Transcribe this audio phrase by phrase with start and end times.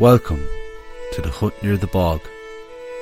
[0.00, 0.48] Welcome
[1.12, 2.22] to the Hut Near the Bog,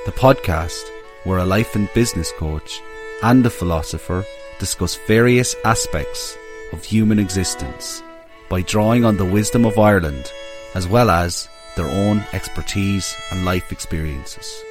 [0.05, 0.83] the podcast
[1.23, 2.81] where a life and business coach
[3.23, 4.25] and a philosopher
[4.59, 6.37] discuss various aspects
[6.73, 8.03] of human existence
[8.49, 10.29] by drawing on the wisdom of Ireland
[10.75, 14.61] as well as their own expertise and life experiences.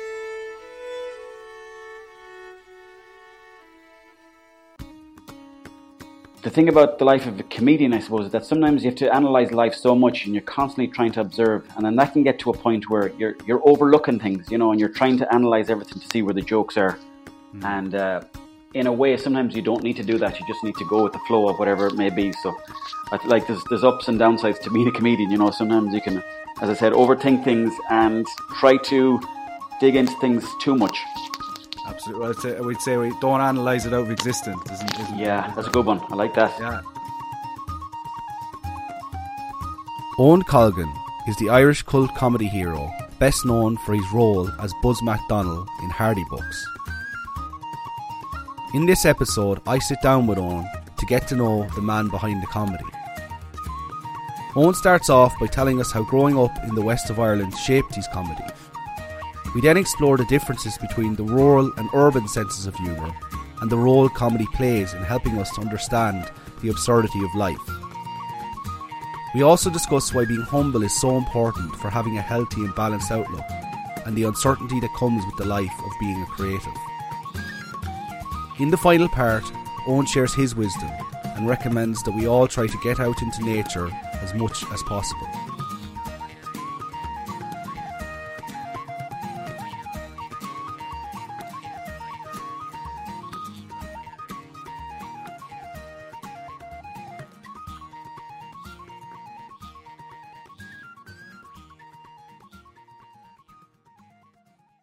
[6.48, 8.98] The thing about the life of a comedian, I suppose, is that sometimes you have
[9.00, 12.22] to analyze life so much, and you're constantly trying to observe, and then that can
[12.22, 15.26] get to a point where you're you're overlooking things, you know, and you're trying to
[15.34, 16.98] analyze everything to see where the jokes are,
[17.54, 17.64] mm.
[17.76, 18.22] and uh,
[18.72, 20.40] in a way, sometimes you don't need to do that.
[20.40, 22.32] You just need to go with the flow of whatever it may be.
[22.32, 22.56] So,
[23.26, 25.30] like there's there's ups and downsides to being a comedian.
[25.30, 26.22] You know, sometimes you can,
[26.62, 28.26] as I said, overthink things and
[28.58, 29.20] try to
[29.80, 30.96] dig into things too much.
[31.88, 32.60] Absolutely.
[32.66, 34.60] we'd say we don't analyse it out of existence.
[34.70, 36.00] Isn't, isn't yeah, that's a good one.
[36.10, 36.54] I like that.
[36.60, 36.82] Yeah.
[40.18, 40.92] Owen Colgan
[41.28, 45.90] is the Irish cult comedy hero, best known for his role as Buzz McDonnell in
[45.90, 46.66] Hardy Bucks.
[48.74, 52.42] In this episode, I sit down with Owen to get to know the man behind
[52.42, 52.84] the comedy.
[54.56, 57.94] Owen starts off by telling us how growing up in the west of Ireland shaped
[57.94, 58.44] his comedy
[59.54, 63.14] we then explore the differences between the rural and urban senses of humour
[63.60, 66.30] and the role comedy plays in helping us to understand
[66.62, 67.56] the absurdity of life.
[69.34, 73.10] We also discuss why being humble is so important for having a healthy and balanced
[73.10, 73.44] outlook
[74.06, 76.72] and the uncertainty that comes with the life of being a creative.
[78.58, 79.44] In the final part,
[79.86, 80.90] Owen shares his wisdom
[81.36, 83.90] and recommends that we all try to get out into nature
[84.22, 85.28] as much as possible.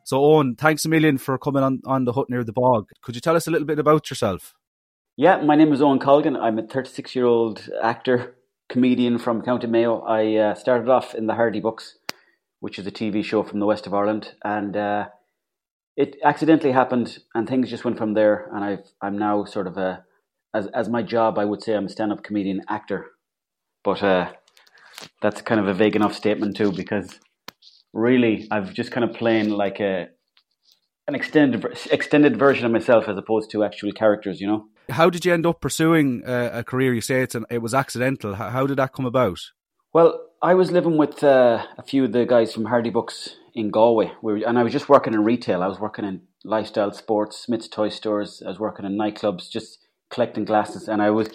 [0.06, 2.92] So, Owen, thanks a million for coming on, on the hut near the bog.
[3.02, 4.54] Could you tell us a little bit about yourself?
[5.18, 6.38] Yeah, my name is Owen Colgan.
[6.38, 8.36] I'm a 36 year old actor,
[8.70, 10.02] comedian from County Mayo.
[10.02, 11.98] I uh, started off in the Hardy Bucks,
[12.60, 15.08] which is a TV show from the west of Ireland, and uh,
[15.98, 18.52] it accidentally happened, and things just went from there.
[18.54, 20.06] And I've, I'm now sort of a,
[20.54, 23.08] as as my job, I would say I'm a stand up comedian actor,
[23.84, 24.34] but uh,
[25.24, 27.20] that's kind of a vague enough statement too, because
[27.96, 30.10] really I've just kind of playing like a
[31.08, 34.40] an extended extended version of myself as opposed to actual characters.
[34.40, 34.66] You know.
[34.90, 36.94] How did you end up pursuing a, a career?
[36.94, 38.36] You say it's an, it was accidental.
[38.36, 39.40] How, how, did that come about?
[39.94, 43.72] Well, I was living with uh, a few of the guys from Hardy Bucks in
[43.72, 45.64] Galway, and I was just working in retail.
[45.64, 48.44] I was working in lifestyle sports, Smith's toy stores.
[48.46, 49.80] I was working in nightclubs, just
[50.12, 50.88] collecting glasses.
[50.88, 51.30] And I was,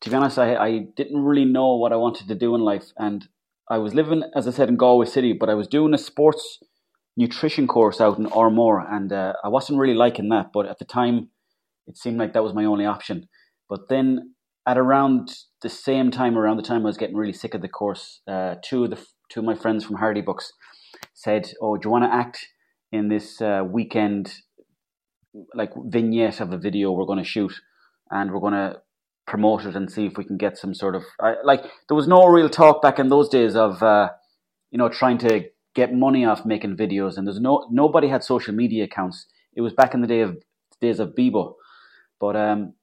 [0.00, 2.90] to be honest, I, I didn't really know what I wanted to do in life.
[2.96, 3.28] And
[3.70, 6.58] I was living, as I said, in Galway City, but I was doing a sports
[7.16, 10.46] nutrition course out in Armore, and uh, I wasn't really liking that.
[10.52, 11.28] But at the time,
[11.86, 13.28] it seemed like that was my only option.
[13.68, 14.34] But then,
[14.66, 15.30] at around
[15.62, 18.56] the same time, around the time I was getting really sick of the course, uh,
[18.64, 20.52] two of the two of my friends from Hardy Bucks
[21.12, 22.46] said, "Oh, do you want to act
[22.90, 24.32] in this uh, weekend,
[25.54, 27.52] like vignette of a video we're going to shoot,
[28.10, 28.80] and we're going to
[29.28, 31.04] promote it and see if we can get some sort of
[31.44, 34.08] like there was no real talk back in those days of uh,
[34.70, 35.44] you know trying to
[35.74, 39.26] get money off making videos and there's no nobody had social media accounts.
[39.54, 40.38] It was back in the day of
[40.80, 41.54] days of Bebo.
[42.20, 42.74] But um,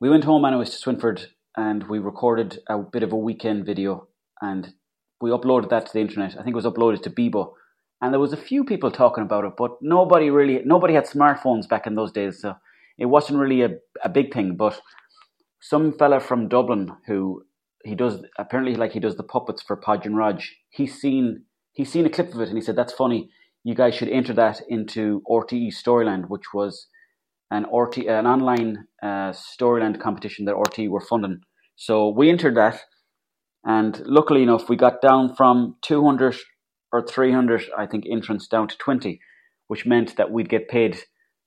[0.00, 1.26] we went home anyways to Swinford
[1.56, 4.08] and we recorded a bit of a weekend video
[4.40, 4.74] and
[5.20, 6.32] we uploaded that to the internet.
[6.32, 7.52] I think it was uploaded to Bebo.
[8.00, 11.68] And there was a few people talking about it but nobody really nobody had smartphones
[11.68, 12.56] back in those days so
[12.98, 13.70] it wasn't really a,
[14.04, 14.56] a big thing.
[14.56, 14.80] But
[15.68, 17.42] some fella from Dublin who
[17.84, 20.56] he does apparently like he does the puppets for Podge and Rodge.
[20.70, 23.30] He's seen he's seen a clip of it and he said that's funny.
[23.64, 26.86] You guys should enter that into RTE Storyland, which was
[27.50, 31.40] an RT an online uh, Storyland competition that RTE were funding.
[31.74, 32.80] So we entered that,
[33.64, 36.36] and luckily enough, we got down from two hundred
[36.92, 39.20] or three hundred, I think, entrants down to twenty,
[39.66, 40.98] which meant that we'd get paid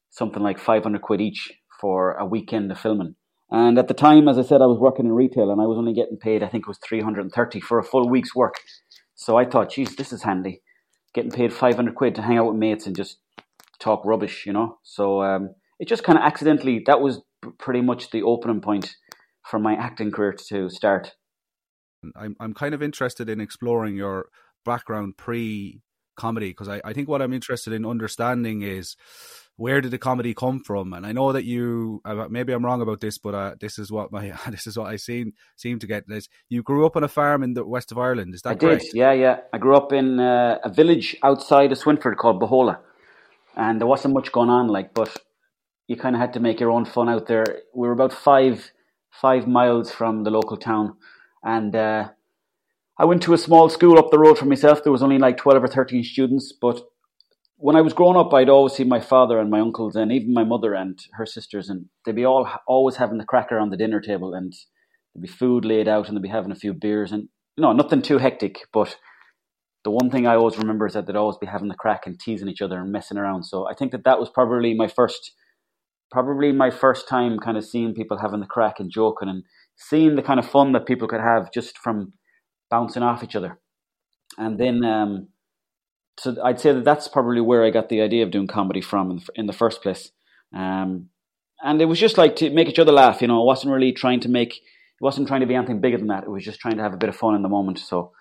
[0.10, 3.16] something like five hundred quid each for a weekend of filming.
[3.52, 5.78] And at the time, as I said, I was working in retail and I was
[5.78, 8.56] only getting paid, I think it was 330 for a full week's work.
[9.16, 10.62] So I thought, geez, this is handy.
[11.14, 13.18] Getting paid 500 quid to hang out with mates and just
[13.80, 14.78] talk rubbish, you know?
[14.84, 17.22] So um, it just kind of accidentally, that was
[17.58, 18.96] pretty much the opening point
[19.44, 21.16] for my acting career to start.
[22.16, 24.28] I'm, I'm kind of interested in exploring your
[24.64, 25.82] background pre
[26.16, 28.96] comedy because I, I think what I'm interested in understanding is
[29.60, 30.94] where did the comedy come from?
[30.94, 33.92] And I know that you uh, maybe I'm wrong about this, but uh, this is
[33.92, 36.08] what my this is what I seem seem to get.
[36.08, 38.34] This you grew up on a farm in the west of Ireland.
[38.34, 38.84] Is that I correct?
[38.84, 38.94] did.
[38.94, 39.38] Yeah, yeah.
[39.54, 42.80] I grew up in uh, a village outside of Swinford called Bohola,
[43.56, 44.70] and there wasn't much going on.
[44.70, 45.16] Like, but
[45.88, 47.46] you kind of had to make your own fun out there.
[47.76, 48.72] We were about five
[49.12, 50.96] five miles from the local town,
[51.44, 52.10] and uh,
[52.98, 54.84] I went to a small school up the road from myself.
[54.84, 56.89] There was only like twelve or thirteen students, but
[57.62, 60.34] when I was growing up, I'd always see my father and my uncles and even
[60.34, 63.76] my mother and her sisters, and they'd be all always having the cracker on the
[63.76, 64.54] dinner table, and
[65.14, 67.28] there'd be food laid out, and they'd be having a few beers, and
[67.58, 68.60] you know, nothing too hectic.
[68.72, 68.96] But
[69.84, 72.18] the one thing I always remember is that they'd always be having the crack and
[72.18, 73.44] teasing each other and messing around.
[73.44, 75.34] So I think that that was probably my first,
[76.12, 79.44] probably my first time kind of seeing people having the crack and joking and
[79.76, 82.14] seeing the kind of fun that people could have just from
[82.70, 83.60] bouncing off each other.
[84.38, 85.28] And then um,
[86.20, 89.12] so I'd say that that's probably where I got the idea of doing comedy from
[89.12, 90.12] in the, in the first place.
[90.54, 91.10] Um,
[91.62, 93.22] and it was just like to make each other laugh.
[93.22, 95.98] You know, I wasn't really trying to make, it wasn't trying to be anything bigger
[95.98, 96.24] than that.
[96.24, 97.80] It was just trying to have a bit of fun in the moment.
[97.80, 98.12] So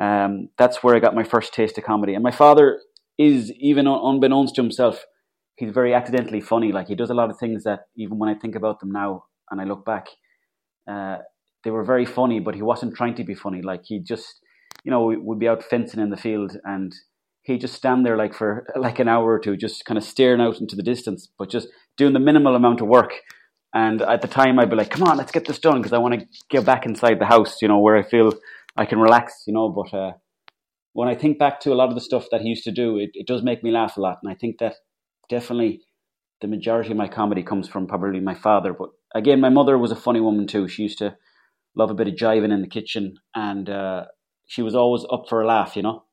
[0.00, 2.14] um, that's where I got my first taste of comedy.
[2.14, 2.80] And my father
[3.18, 5.04] is, even unbeknownst to himself,
[5.56, 6.72] he's very accidentally funny.
[6.72, 9.24] Like he does a lot of things that even when I think about them now
[9.50, 10.06] and I look back,
[10.90, 11.18] uh,
[11.64, 13.60] they were very funny, but he wasn't trying to be funny.
[13.60, 14.40] Like he just,
[14.84, 16.94] you know, we'd be out fencing in the field and
[17.48, 20.40] he'd just stand there like for like an hour or two, just kind of staring
[20.40, 23.12] out into the distance, but just doing the minimal amount of work.
[23.74, 25.98] And at the time, I'd be like, "Come on, let's get this done," because I
[25.98, 28.32] want to get back inside the house, you know, where I feel
[28.76, 29.68] I can relax, you know.
[29.68, 30.12] But uh,
[30.92, 32.96] when I think back to a lot of the stuff that he used to do,
[32.98, 34.76] it, it does make me laugh a lot, and I think that
[35.28, 35.82] definitely
[36.40, 38.72] the majority of my comedy comes from probably my father.
[38.72, 40.68] But again, my mother was a funny woman too.
[40.68, 41.16] She used to
[41.74, 44.04] love a bit of jiving in the kitchen, and uh,
[44.46, 46.04] she was always up for a laugh, you know.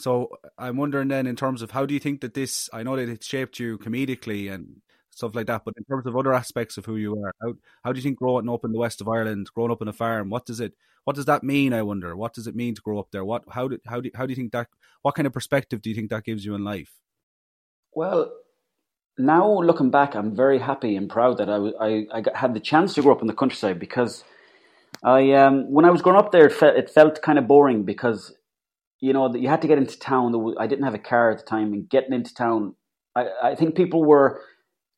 [0.00, 2.70] So I'm wondering then, in terms of how do you think that this?
[2.72, 4.80] I know that it shaped you comedically and
[5.10, 7.54] stuff like that, but in terms of other aspects of who you are, how
[7.84, 9.92] how do you think growing up in the west of Ireland, growing up in a
[9.92, 10.72] farm, what does it
[11.04, 11.72] what does that mean?
[11.74, 12.16] I wonder.
[12.16, 13.24] What does it mean to grow up there?
[13.24, 14.68] What how do how do how do you think that?
[15.02, 16.92] What kind of perspective do you think that gives you in life?
[17.92, 18.32] Well,
[19.18, 21.56] now looking back, I'm very happy and proud that I
[21.86, 24.24] I, I had the chance to grow up in the countryside because
[25.02, 27.82] I um, when I was growing up there, it felt, it felt kind of boring
[27.82, 28.34] because
[29.00, 30.34] you know, you had to get into town.
[30.58, 32.74] I didn't have a car at the time, and getting into town,
[33.16, 34.42] I, I think people were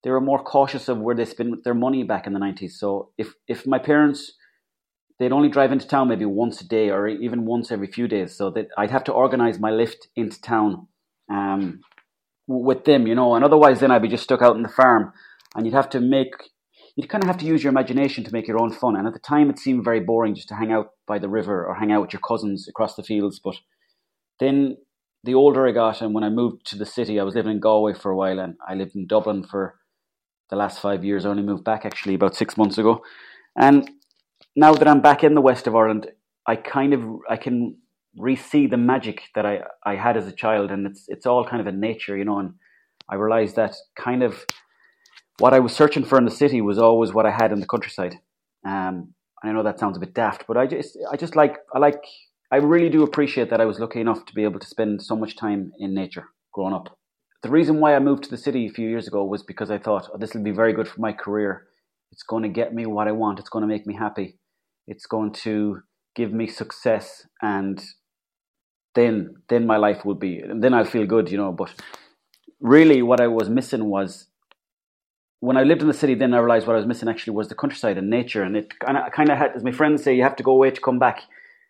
[0.03, 2.79] they were more cautious of where they spent their money back in the nineties.
[2.79, 4.33] So if if my parents
[5.19, 8.37] they'd only drive into town maybe once a day or even once every few days,
[8.37, 10.89] so that I'd have to organize my lift into town
[11.31, 11.81] um,
[12.49, 15.13] with them, you know, and otherwise then I'd be just stuck out in the farm,
[15.55, 16.33] and you'd have to make
[16.97, 18.97] you'd kind of have to use your imagination to make your own fun.
[18.97, 21.65] And at the time, it seemed very boring just to hang out by the river
[21.65, 23.55] or hang out with your cousins across the fields, but
[24.41, 24.77] then
[25.25, 27.61] the older I got, and when I moved to the city, I was living in
[27.61, 29.77] Galway for a while, and I lived in Dublin for
[30.51, 31.25] the last five years.
[31.25, 33.03] I only moved back actually about six months ago,
[33.57, 33.89] and
[34.57, 36.11] now that I'm back in the west of Ireland,
[36.47, 37.77] I kind of I can
[38.17, 41.61] re-see the magic that I, I had as a child, and it's it's all kind
[41.61, 42.39] of in nature, you know.
[42.39, 42.55] And
[43.09, 44.45] I realized that kind of
[45.39, 47.67] what I was searching for in the city was always what I had in the
[47.67, 48.17] countryside.
[48.65, 51.59] Um, and I know that sounds a bit daft, but I just I just like
[51.75, 52.03] I like
[52.53, 55.17] I really do appreciate that I was lucky enough to be able to spend so
[55.17, 56.99] much time in nature growing up.
[57.43, 59.79] The reason why I moved to the city a few years ago was because I
[59.79, 61.69] thought oh, this will be very good for my career.
[62.13, 63.39] It's going to get me what I want.
[63.39, 64.39] It's going to make me happy.
[64.87, 65.81] It's going to
[66.15, 67.83] give me success, and
[68.95, 70.39] then then my life will be.
[70.39, 71.53] And then I'll feel good, you know.
[71.53, 71.73] But
[72.61, 74.27] really, what I was missing was
[75.41, 76.15] when I lived in the city.
[76.15, 78.43] Then I realized what I was missing actually was the countryside and nature.
[78.43, 80.53] And it kind of kind of had, as my friends say, you have to go
[80.53, 81.23] away to come back.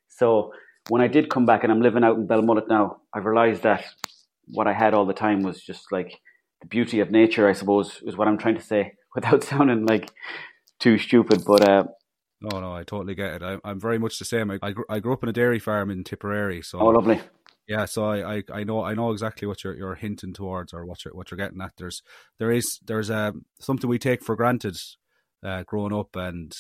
[0.09, 0.53] So
[0.89, 3.85] when I did come back and I'm living out in Belmullet now, I've realized that
[4.47, 6.21] what I had all the time was just like
[6.61, 10.11] the beauty of nature, I suppose, is what I'm trying to say without sounding like
[10.81, 11.45] too stupid.
[11.47, 11.85] But uh,
[12.41, 13.43] no, no, I totally get it.
[13.43, 14.51] I, am very much the same.
[14.51, 17.21] I, I, grew, I grew up in a dairy farm in Tipperary, so oh, lovely.
[17.69, 20.85] Yeah, so I, I, I know I know exactly what you're you're hinting towards or
[20.85, 21.73] what you're what you're getting at.
[21.79, 22.03] There's
[22.39, 24.77] there is there's a um, something we take for granted
[25.45, 26.53] uh, growing up, and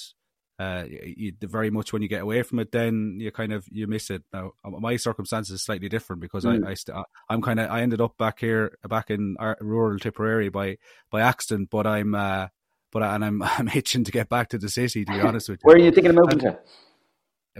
[0.62, 3.86] uh, you, very much when you get away from it, then you kind of you
[3.86, 4.22] miss it.
[4.32, 6.64] Now, my circumstances is slightly different because mm.
[6.64, 6.96] I, I st-
[7.28, 10.76] I'm kind of I ended up back here, back in rural Tipperary by
[11.10, 12.48] by accident, but I'm uh,
[12.92, 15.04] but and I'm I'm itching to get back to the city.
[15.04, 16.58] To be honest with you, where are you thinking of moving to?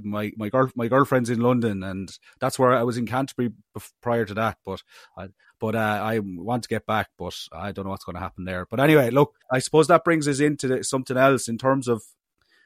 [0.02, 3.50] My my girl my girlfriend's in London, and that's where I was in Canterbury
[4.00, 4.59] prior to that.
[4.64, 4.82] But
[5.18, 5.28] I
[5.61, 8.44] but uh, I want to get back, but I don't know what's going to happen
[8.44, 8.66] there.
[8.71, 12.02] But anyway, look, I suppose that brings us into something else in terms of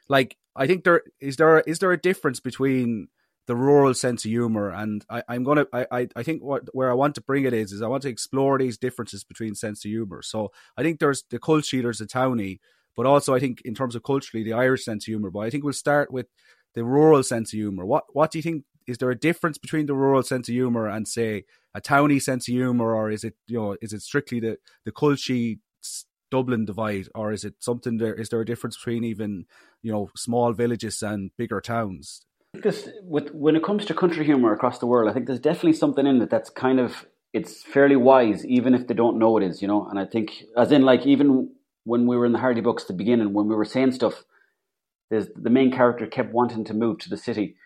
[0.08, 3.08] like I think there is there is there a difference between
[3.46, 4.70] the rural sense of humor.
[4.70, 7.52] And I, am gonna, I, I, I think what where I want to bring it
[7.52, 10.22] is, is I want to explore these differences between sense of humor.
[10.22, 12.58] So I think there's the culture, there's the townie,
[12.96, 15.30] but also I think in terms of culturally, the Irish sense of humor.
[15.30, 16.26] But I think we'll start with
[16.74, 17.86] the rural sense of humor.
[17.86, 18.64] What, what do you think?
[18.86, 21.44] Is there a difference between the rural sense of humor and say
[21.74, 24.92] a townie sense of humor, or is it, you know, is it strictly the the
[24.92, 25.54] culture
[26.30, 28.14] Dublin divide, or is it something there?
[28.14, 29.46] Is there a difference between even
[29.82, 32.22] you know small villages and bigger towns?
[32.54, 35.74] This with when it comes to country humor across the world, I think there's definitely
[35.74, 39.44] something in it that's kind of it's fairly wise, even if they don't know it
[39.44, 39.86] is, you know.
[39.88, 41.50] And I think, as in, like even
[41.84, 44.24] when we were in the Hardy Bucks at the beginning, when we were saying stuff,
[45.10, 47.56] there's the main character kept wanting to move to the city,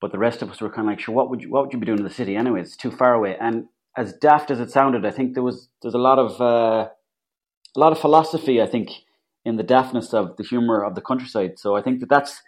[0.00, 1.72] but the rest of us were kind of like, sure, what would you what would
[1.72, 2.60] you be doing in the city anyway?
[2.60, 3.36] It's too far away.
[3.40, 3.66] And
[3.96, 6.90] as daft as it sounded, I think there was there's a lot of uh,
[7.76, 8.60] a lot of philosophy.
[8.62, 8.90] I think
[9.44, 11.58] in the daftness of the humor of the countryside.
[11.58, 12.42] So I think that that's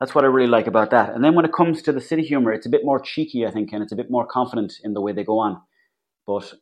[0.00, 1.14] that's what I really like about that.
[1.14, 3.50] And then when it comes to the city humor, it's a bit more cheeky, I
[3.50, 5.60] think, and it's a bit more confident in the way they go on.
[6.26, 6.54] But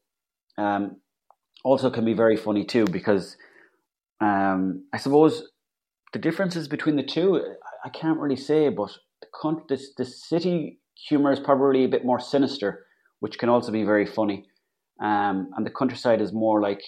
[0.57, 0.97] um,
[1.65, 3.37] also can be very funny too, because
[4.21, 5.45] um, I suppose
[6.13, 7.41] the differences between the two,
[7.85, 9.29] I can't really say, but the,
[9.69, 12.87] the, the city humor is probably a bit more sinister,
[13.21, 14.47] which can also be very funny.
[15.01, 16.83] Um, and the countryside is more like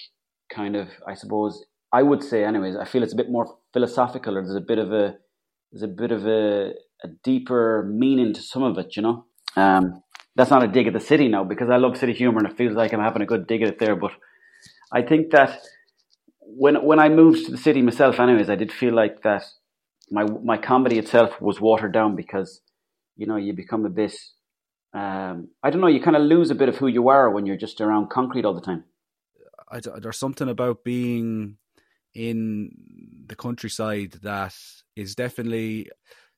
[0.55, 4.37] kind of, I suppose, I would say, anyways, I feel it's a bit more philosophical,
[4.37, 5.17] or there's a bit of a
[5.73, 6.73] there's a bit of a,
[7.05, 9.27] a deeper meaning to some of it, you know.
[9.57, 10.03] Um,
[10.37, 12.57] that's not a dig at the city now because I love city humor and it
[12.57, 13.97] feels like I'm having a good dig at it there.
[13.97, 14.13] But
[14.93, 15.61] I think that
[16.41, 19.45] when when I moved to the city myself, anyways, I did feel like that
[20.11, 22.61] my my comedy itself was watered down because
[23.17, 24.15] you know you become a bit
[24.93, 27.47] um, I don't know you kind of lose a bit of who you are when
[27.47, 28.85] you're just around concrete all the time.
[29.71, 31.57] I, there's something about being
[32.15, 32.71] in
[33.27, 34.55] the countryside that
[34.97, 35.89] is definitely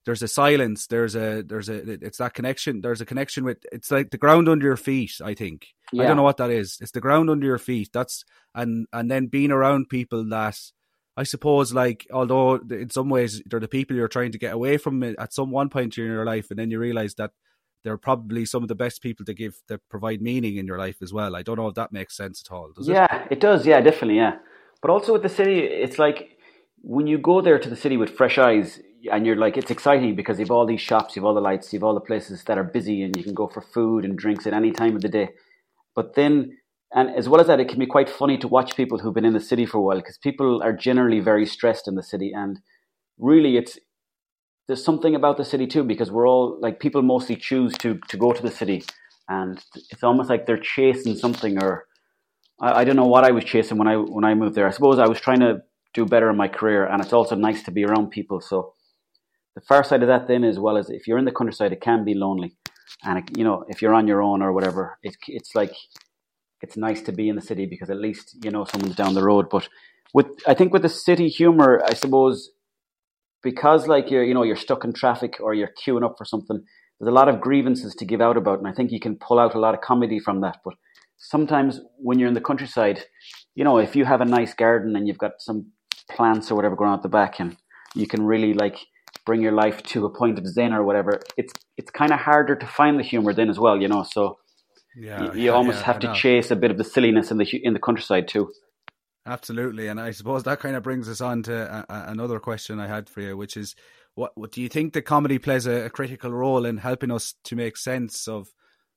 [0.04, 3.90] there's a silence there's a there's a it's that connection there's a connection with it's
[3.90, 5.68] like the ground under your feet i think.
[5.92, 6.04] Yeah.
[6.04, 6.78] i don't know what that is.
[6.80, 7.90] It's the ground under your feet.
[7.92, 8.24] That's
[8.54, 10.58] and and then being around people that
[11.16, 14.78] i suppose like although in some ways they're the people you're trying to get away
[14.78, 17.30] from at some one point in your life and then you realize that
[17.82, 20.96] they're probably some of the best people to give that provide meaning in your life
[21.02, 21.34] as well.
[21.36, 22.88] I don't know if that makes sense at all yeah it?
[22.88, 23.66] Yeah, it does.
[23.66, 24.36] Yeah definitely yeah.
[24.80, 26.38] But also with the city it's like
[26.80, 30.14] when you go there to the city with fresh eyes and you're like it's exciting
[30.14, 32.64] because you've all these shops you've all the lights you've all the places that are
[32.64, 35.30] busy and you can go for food and drinks at any time of the day.
[35.94, 36.56] But then
[36.94, 39.24] and as well as that it can be quite funny to watch people who've been
[39.24, 42.32] in the city for a while because people are generally very stressed in the city
[42.34, 42.60] and
[43.18, 43.78] really it's
[44.72, 48.16] there's something about the city too because we're all like people mostly choose to to
[48.16, 48.84] go to the city
[49.28, 51.86] and it's almost like they're chasing something or
[52.60, 54.70] I, I don't know what I was chasing when I when I moved there I
[54.70, 55.62] suppose I was trying to
[55.94, 56.86] do better in my career.
[56.86, 58.40] And it's also nice to be around people.
[58.40, 58.74] So
[59.54, 61.80] the far side of that then, as well as if you're in the countryside, it
[61.80, 62.56] can be lonely.
[63.04, 65.74] And it, you know, if you're on your own or whatever, it, it's like
[66.60, 69.24] it's nice to be in the city because at least you know someone's down the
[69.24, 69.48] road.
[69.50, 69.68] But
[70.14, 72.50] with I think with the city humor, I suppose
[73.42, 76.62] because like you're you know you're stuck in traffic or you're queuing up for something,
[76.98, 79.38] there's a lot of grievances to give out about, and I think you can pull
[79.38, 80.58] out a lot of comedy from that.
[80.64, 80.74] But
[81.18, 83.04] sometimes when you're in the countryside,
[83.54, 85.72] you know, if you have a nice garden and you've got some
[86.10, 87.56] plants or whatever growing on at the back, and
[87.94, 88.78] you can really like
[89.24, 91.20] bring your life to a point of zen or whatever.
[91.36, 94.04] It's it's kind of harder to find the humor then as well, you know.
[94.04, 94.38] So
[94.96, 97.38] yeah, you, you yeah, almost yeah, have to chase a bit of the silliness in
[97.38, 98.52] the in the countryside too.
[99.24, 102.80] Absolutely, and I suppose that kind of brings us on to a, a, another question
[102.80, 103.76] I had for you, which is,
[104.14, 107.34] what, what do you think the comedy plays a, a, critical role in helping us
[107.44, 108.48] to make sense of?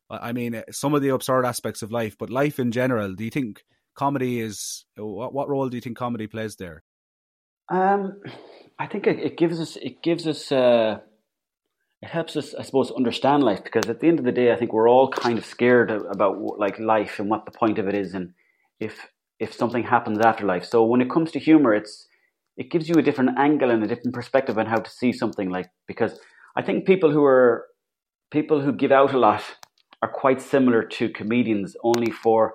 [0.10, 3.16] I mean, some of the absurd aspects of life, but life in general.
[3.16, 3.64] Do you think
[3.96, 6.84] comedy is what, what role do you think comedy plays there?
[7.70, 8.22] Um,
[8.78, 11.00] I think it, it gives us it gives us uh,
[12.02, 14.58] it helps us, I suppose, understand life because at the end of the day, I
[14.58, 17.96] think we're all kind of scared about like life and what the point of it
[17.96, 18.34] is, and
[18.80, 19.08] if
[19.40, 20.66] if something happens after life.
[20.66, 22.08] So when it comes to humor, it's
[22.58, 25.50] it gives you a different angle and a different perspective on how to see something
[25.50, 26.20] like because
[26.56, 27.66] I think people who are
[28.32, 29.44] people who give out a lot
[30.02, 32.54] are quite similar to comedians, only for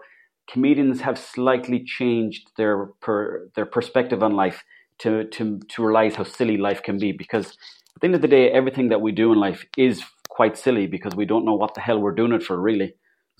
[0.51, 4.65] comedians have slightly changed their per, their perspective on life
[4.99, 7.47] to to to realize how silly life can be because
[7.95, 10.87] at the end of the day everything that we do in life is quite silly
[10.87, 12.89] because we don't know what the hell we're doing it for really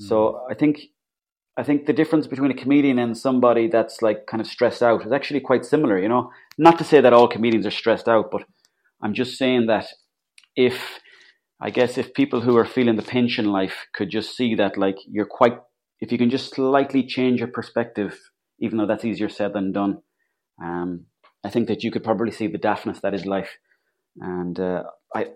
[0.01, 0.09] mm.
[0.09, 0.81] so i think
[1.61, 5.07] i think the difference between a comedian and somebody that's like kind of stressed out
[5.07, 8.31] is actually quite similar you know not to say that all comedians are stressed out
[8.31, 8.43] but
[9.03, 9.87] i'm just saying that
[10.57, 11.01] if
[11.61, 14.77] i guess if people who are feeling the pinch in life could just see that
[14.77, 15.57] like you're quite
[16.01, 18.13] if you can just slightly change your perspective
[18.59, 19.99] even though that's easier said than done
[20.63, 21.07] um,
[21.45, 23.57] I think that you could probably see the daftness that is life.
[24.19, 24.83] And uh,
[25.15, 25.29] I,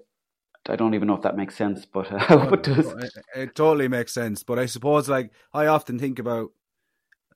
[0.69, 2.87] I don't even know if that makes sense, but uh, what does?
[2.87, 4.43] It, it, totally makes sense.
[4.43, 6.51] But I suppose, like, I often think about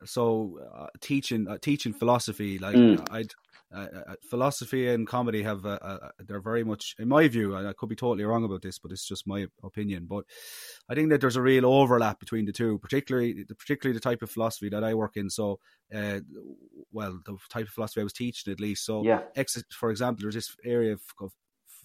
[0.04, 2.58] so uh, teaching uh, teaching philosophy.
[2.58, 3.06] Like, mm.
[3.10, 3.32] I'd
[3.74, 5.62] uh, uh, philosophy and comedy have
[6.20, 8.92] they're very much, in my view, and I could be totally wrong about this, but
[8.92, 10.06] it's just my opinion.
[10.08, 10.24] But
[10.88, 14.30] I think that there's a real overlap between the two, particularly particularly the type of
[14.30, 15.28] philosophy that I work in.
[15.28, 15.58] So,
[15.94, 16.20] uh,
[16.92, 18.86] well, the type of philosophy I was teaching at least.
[18.86, 19.20] So, yeah.
[19.36, 21.32] Ex- for example, there's this area of, of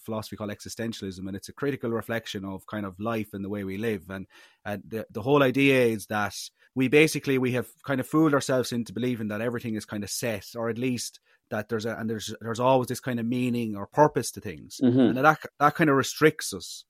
[0.03, 3.63] philosophy called existentialism, and it's a critical reflection of kind of life and the way
[3.63, 4.10] we live.
[4.10, 4.27] And
[4.65, 6.36] and the the whole idea is that
[6.75, 10.10] we basically we have kind of fooled ourselves into believing that everything is kind of
[10.10, 11.19] set, or at least
[11.50, 14.79] that there's a and there's there's always this kind of meaning or purpose to things,
[14.83, 15.00] mm-hmm.
[15.00, 16.86] and that that kind of restricts us.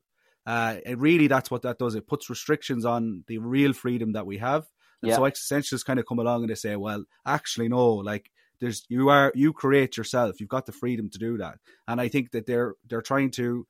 [0.46, 1.96] Uh, it really that's what that does.
[1.96, 4.66] It puts restrictions on the real freedom that we have.
[5.02, 5.18] And yeah.
[5.18, 8.32] so existentialists kind of come along and they say, well, actually, no, like
[8.64, 10.40] there's you are you create yourself.
[10.40, 11.60] You've got the freedom to do that.
[11.88, 13.68] And I think that they're they're trying to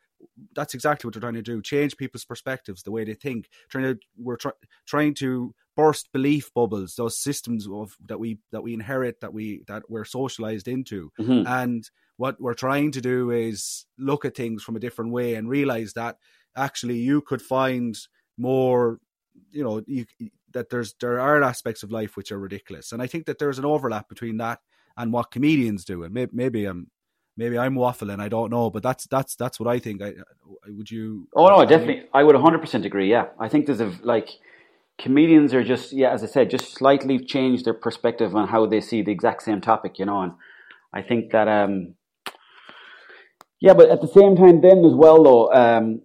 [0.56, 3.84] that's exactly what they're trying to do change people's perspectives the way they think trying
[3.84, 4.52] to we're try,
[4.86, 9.64] trying to burst belief bubbles, those systems of that we that we inherit, that we
[9.68, 11.48] that we're socialized into, mm-hmm.
[11.48, 15.50] and what we're trying to do is look at things from a different way and
[15.50, 16.18] realize that
[16.56, 17.98] actually you could find
[18.38, 19.00] more,
[19.50, 20.06] you know, you,
[20.52, 23.60] that there's there are aspects of life which are ridiculous, and I think that there's
[23.60, 24.60] an overlap between that
[24.98, 26.88] and what comedians do, and maybe, maybe I'm
[27.38, 28.20] maybe I'm waffling.
[28.20, 30.02] I don't know, but that's that's that's what I think.
[30.02, 30.14] I
[30.68, 31.28] would you?
[31.36, 32.08] Oh no, definitely.
[32.14, 33.10] I would 100 percent agree.
[33.10, 34.30] Yeah, I think there's a like
[34.98, 38.80] comedians are just yeah as i said just slightly change their perspective on how they
[38.80, 40.34] see the exact same topic you know and
[40.94, 41.96] i think that um
[43.60, 46.02] yeah but at the same time then as well though um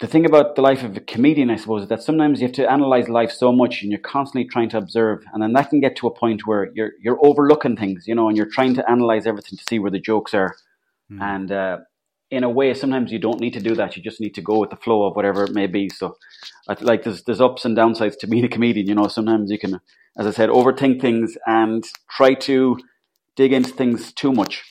[0.00, 2.54] the thing about the life of a comedian i suppose is that sometimes you have
[2.54, 5.80] to analyze life so much and you're constantly trying to observe and then that can
[5.80, 8.88] get to a point where you're you're overlooking things you know and you're trying to
[8.90, 10.56] analyze everything to see where the jokes are
[11.10, 11.20] mm.
[11.22, 11.78] and uh
[12.34, 13.96] in a way, sometimes you don't need to do that.
[13.96, 15.88] You just need to go with the flow of whatever it may be.
[15.88, 16.16] So,
[16.80, 18.86] like there's there's ups and downsides to being a comedian.
[18.86, 19.80] You know, sometimes you can,
[20.18, 22.78] as I said, overthink things and try to
[23.36, 24.64] dig into things too much.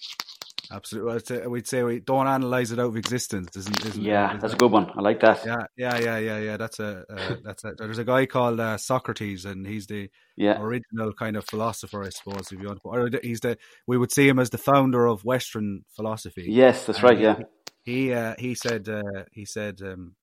[0.72, 3.55] Absolutely, we'd say we don't analyze it out of existence.
[3.55, 4.58] Isn't, isn't yeah, isn't that's that?
[4.58, 4.91] a good one.
[4.96, 5.46] I like that.
[5.46, 6.58] Yeah, yeah, yeah, yeah, yeah.
[6.58, 7.74] That's a uh, that's a.
[7.77, 10.60] There's a guy called uh, Socrates, and he's the yeah.
[10.62, 12.51] original kind of philosopher, I suppose.
[12.51, 15.83] If you want, or he's the we would see him as the founder of Western
[15.90, 16.46] philosophy.
[16.48, 17.20] Yes, that's right.
[17.20, 17.40] Yeah,
[17.83, 20.16] he uh, he said uh, he said um,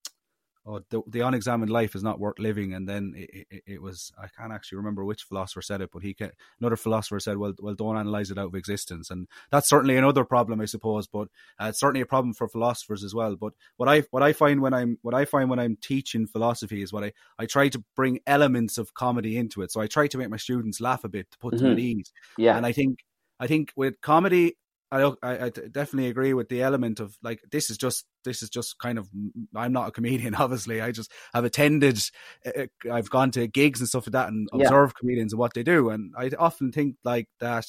[0.65, 2.73] oh, the, the, unexamined life is not worth living.
[2.73, 6.03] And then it, it, it, was, I can't actually remember which philosopher said it, but
[6.03, 9.09] he can, another philosopher said, well, well, don't analyze it out of existence.
[9.09, 13.03] And that's certainly another problem, I suppose, but uh, it's certainly a problem for philosophers
[13.03, 13.35] as well.
[13.35, 16.81] But what I, what I find when I'm, what I find when I'm teaching philosophy
[16.81, 19.71] is what I, I try to bring elements of comedy into it.
[19.71, 21.63] So I try to make my students laugh a bit to put mm-hmm.
[21.63, 22.11] them at ease.
[22.37, 22.57] Yeah.
[22.57, 22.99] And I think,
[23.39, 24.57] I think with comedy,
[24.91, 28.49] I, I, I definitely agree with the element of like this is just this is
[28.49, 29.09] just kind of
[29.55, 30.81] I'm not a comedian obviously.
[30.81, 32.01] I just have attended
[32.45, 34.65] uh, uh, I've gone to gigs and stuff like that and yeah.
[34.65, 35.89] observed comedians and what they do.
[35.89, 37.65] And I often think like that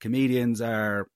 [0.00, 1.08] comedians are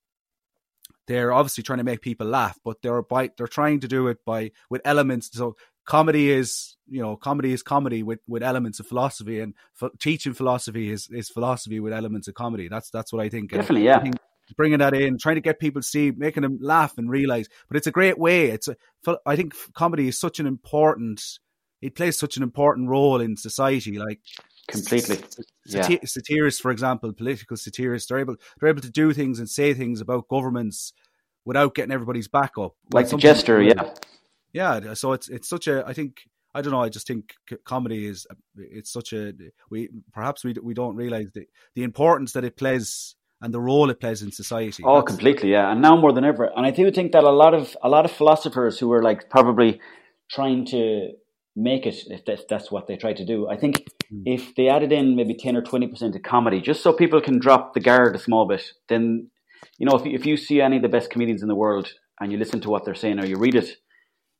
[1.06, 4.24] they're obviously trying to make people laugh but they're by they're trying to do it
[4.24, 5.30] by with elements.
[5.32, 9.40] So comedy is you know comedy is comedy with with elements of philosophy.
[9.40, 9.52] And
[10.00, 12.68] teaching philosophy is is philosophy with elements of comedy.
[12.68, 13.50] That's that's what I think.
[13.50, 14.02] Definitely yeah
[14.52, 17.48] bringing that in, trying to get people to see, making them laugh and realize.
[17.68, 18.46] But it's a great way.
[18.46, 18.76] It's a,
[19.26, 21.22] I think comedy is such an important.
[21.80, 23.98] It plays such an important role in society.
[23.98, 24.20] Like
[24.68, 25.18] completely,
[25.66, 25.98] yeah.
[26.04, 30.00] satirists, for example, political satirists, they're able they're able to do things and say things
[30.00, 30.92] about governments
[31.44, 32.74] without getting everybody's back up.
[32.92, 33.90] Like the jester, yeah,
[34.52, 34.94] yeah.
[34.94, 35.84] So it's it's such a.
[35.86, 36.22] I think
[36.54, 36.82] I don't know.
[36.82, 37.34] I just think
[37.64, 39.32] comedy is it's such a
[39.70, 43.90] we perhaps we we don't realize the the importance that it plays and the role
[43.90, 44.82] it plays in society.
[44.86, 45.70] Oh, That's, completely, yeah.
[45.70, 46.50] And now more than ever.
[46.56, 49.28] And I do think that a lot of a lot of philosophers who are like
[49.28, 49.80] probably
[50.30, 51.10] trying to
[51.54, 54.22] make it, if that's, that's what they try to do, I think mm.
[54.24, 57.40] if they added in maybe ten or twenty percent of comedy, just so people can
[57.40, 59.28] drop the guard a small bit, then
[59.78, 62.30] you know if if you see any of the best comedians in the world and
[62.30, 63.70] you listen to what they're saying or you read it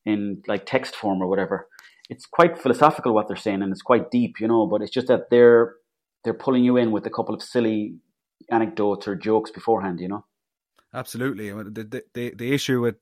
[0.05, 1.67] in like text form or whatever,
[2.09, 4.65] it's quite philosophical what they're saying and it's quite deep, you know.
[4.65, 5.75] But it's just that they're
[6.23, 7.95] they're pulling you in with a couple of silly
[8.51, 10.25] anecdotes or jokes beforehand, you know.
[10.93, 11.49] Absolutely.
[11.49, 12.95] The the the issue with,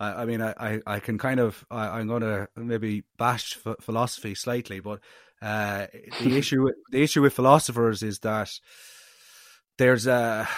[0.00, 4.80] I mean, I I can kind of I, am going to maybe bash philosophy slightly,
[4.80, 5.00] but
[5.42, 5.86] uh,
[6.22, 8.50] the issue the issue with philosophers is that
[9.76, 10.48] there's a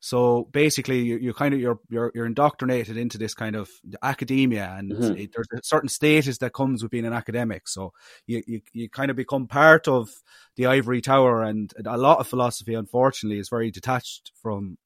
[0.00, 3.68] so basically, you, you kind of you're, you're you're indoctrinated into this kind of
[4.02, 5.16] academia, and mm-hmm.
[5.16, 7.66] it, there's a certain status that comes with being an academic.
[7.66, 7.92] So
[8.26, 10.08] you, you you kind of become part of
[10.56, 14.78] the ivory tower, and a lot of philosophy, unfortunately, is very detached from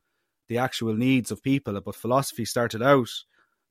[0.49, 1.79] the actual needs of people.
[1.81, 3.11] But philosophy started out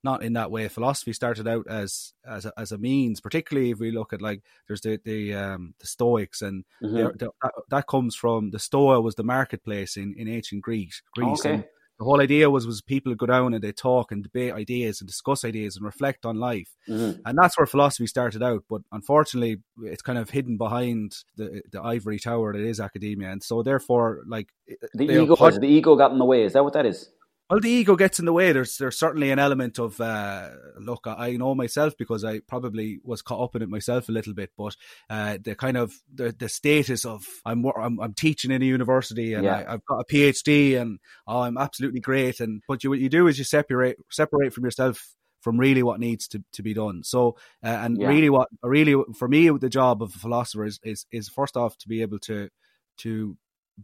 [0.03, 0.67] not in that way.
[0.67, 4.41] Philosophy started out as as a, as a means, particularly if we look at like
[4.67, 7.17] there's the the um, the Stoics, and mm-hmm.
[7.17, 7.31] that,
[7.69, 11.01] that comes from the Stoa was the marketplace in, in ancient Greece.
[11.15, 11.65] Greece, okay
[12.01, 15.07] the whole idea was was people go down and they talk and debate ideas and
[15.07, 17.21] discuss ideas and reflect on life, mm-hmm.
[17.23, 18.63] and that's where philosophy started out.
[18.67, 23.43] But unfortunately, it's kind of hidden behind the the ivory tower that is academia, and
[23.43, 24.49] so therefore, like
[24.95, 26.43] the ego, the ego got in the way.
[26.43, 27.07] Is that what that is?
[27.51, 28.53] Well, the ego gets in the way.
[28.53, 31.01] There's there's certainly an element of uh, look.
[31.05, 34.51] I know myself because I probably was caught up in it myself a little bit.
[34.57, 34.77] But
[35.09, 39.33] uh, the kind of the, the status of I'm, I'm, I'm teaching in a university
[39.33, 39.65] and yeah.
[39.67, 42.39] I, have got a PhD and oh, I'm absolutely great.
[42.39, 45.99] And but you what you do is you separate separate from yourself from really what
[45.99, 47.03] needs to, to be done.
[47.03, 47.35] So
[47.65, 48.07] uh, and yeah.
[48.07, 51.77] really what really for me the job of a philosopher is, is is first off
[51.79, 52.47] to be able to
[52.99, 53.35] to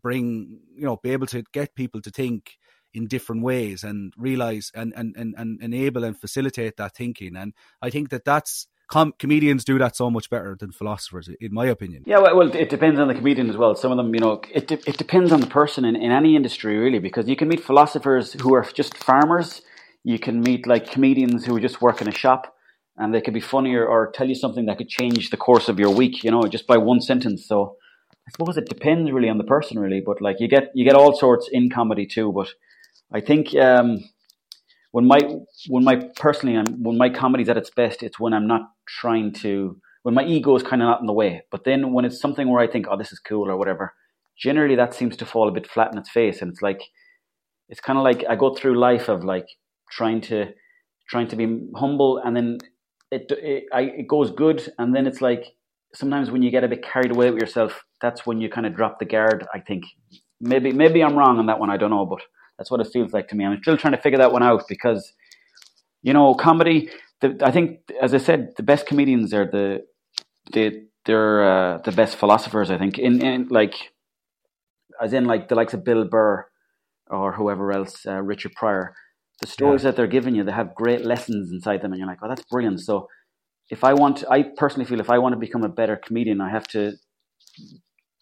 [0.02, 2.54] bring you know be able to get people to think
[2.98, 7.36] in different ways and realize and, and, and, and enable and facilitate that thinking.
[7.36, 11.54] And I think that that's Com- comedians do that so much better than philosophers, in
[11.54, 12.04] my opinion.
[12.06, 13.76] Yeah, well, it depends on the comedian as well.
[13.76, 16.38] Some of them, you know, it de- it depends on the person in, in any
[16.38, 19.62] industry, really, because you can meet philosophers who are just farmers.
[20.06, 22.56] You can meet like comedians who just work in a shop,
[22.96, 25.78] and they could be funnier or tell you something that could change the course of
[25.82, 27.46] your week, you know, just by one sentence.
[27.46, 27.76] So
[28.28, 30.00] I suppose it depends really on the person, really.
[30.00, 32.48] But like you get you get all sorts in comedy too, but
[33.14, 34.04] I think um,
[34.92, 35.20] when my
[35.68, 39.34] when my personally I'm, when my comedy's at its best, it's when I'm not trying
[39.36, 41.42] to when my ego is kind of not in the way.
[41.52, 43.94] But then when it's something where I think, oh, this is cool or whatever,
[44.38, 46.82] generally that seems to fall a bit flat in its face, and it's like
[47.70, 49.48] it's kind of like I go through life of like
[49.92, 50.54] trying to
[51.10, 52.58] trying to be humble, and then
[53.12, 55.46] it it, I, it goes good, and then it's like
[55.94, 58.76] sometimes when you get a bit carried away with yourself, that's when you kind of
[58.76, 59.46] drop the guard.
[59.54, 59.86] I think
[60.42, 61.70] maybe maybe I'm wrong on that one.
[61.70, 62.22] I don't know, but
[62.58, 63.46] that's what it feels like to me.
[63.46, 65.14] I'm still trying to figure that one out because,
[66.02, 66.90] you know, comedy.
[67.22, 69.86] The, I think, as I said, the best comedians are the
[70.54, 72.70] the they're uh, the best philosophers.
[72.70, 73.76] I think in, in like,
[75.02, 76.46] as in like the likes of Bill Burr
[77.10, 78.96] or whoever else, uh, Richard Pryor.
[79.42, 79.92] The stories yeah.
[79.92, 82.44] that they're giving you, they have great lessons inside them, and you're like, oh, that's
[82.50, 82.82] brilliant.
[82.82, 83.08] So,
[83.70, 86.50] if I want, I personally feel if I want to become a better comedian, I
[86.50, 86.94] have to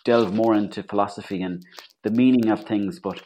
[0.04, 1.64] delve more into philosophy and
[2.04, 3.00] the meaning of things.
[3.00, 3.22] But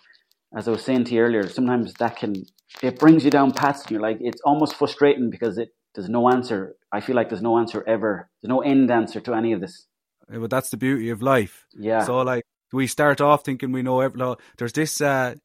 [0.56, 2.46] as I was saying to you earlier, sometimes that can
[2.82, 6.30] it brings you down paths and you're like it's almost frustrating because it there's no
[6.30, 6.76] answer.
[6.92, 8.30] I feel like there's no answer ever.
[8.42, 9.88] There's no end answer to any of this.
[10.32, 11.66] Yeah, but that's the beauty of life.
[11.78, 12.04] Yeah.
[12.04, 14.22] So like we start off thinking we know every.
[14.58, 15.36] There's this uh,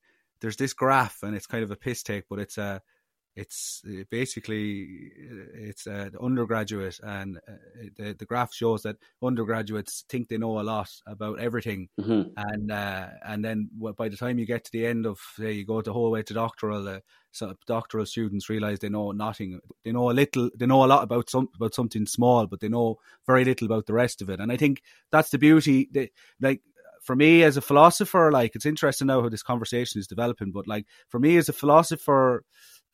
[0.40, 2.80] there's this graph and it's kind of a piss take, but it's uh
[3.36, 5.10] it's basically
[5.54, 7.52] it's uh, undergraduate and uh,
[7.96, 12.28] the, the graph shows that undergraduates think they know a lot about everything mm-hmm.
[12.36, 15.66] and uh, and then by the time you get to the end of say you
[15.66, 17.00] go the whole way to doctoral uh,
[17.32, 21.02] so doctoral students realize they know nothing they know a little they know a lot
[21.02, 24.38] about some about something small but they know very little about the rest of it
[24.38, 26.60] and i think that's the beauty that like
[27.02, 30.66] for me as a philosopher like it's interesting now how this conversation is developing but
[30.66, 32.44] like for me as a philosopher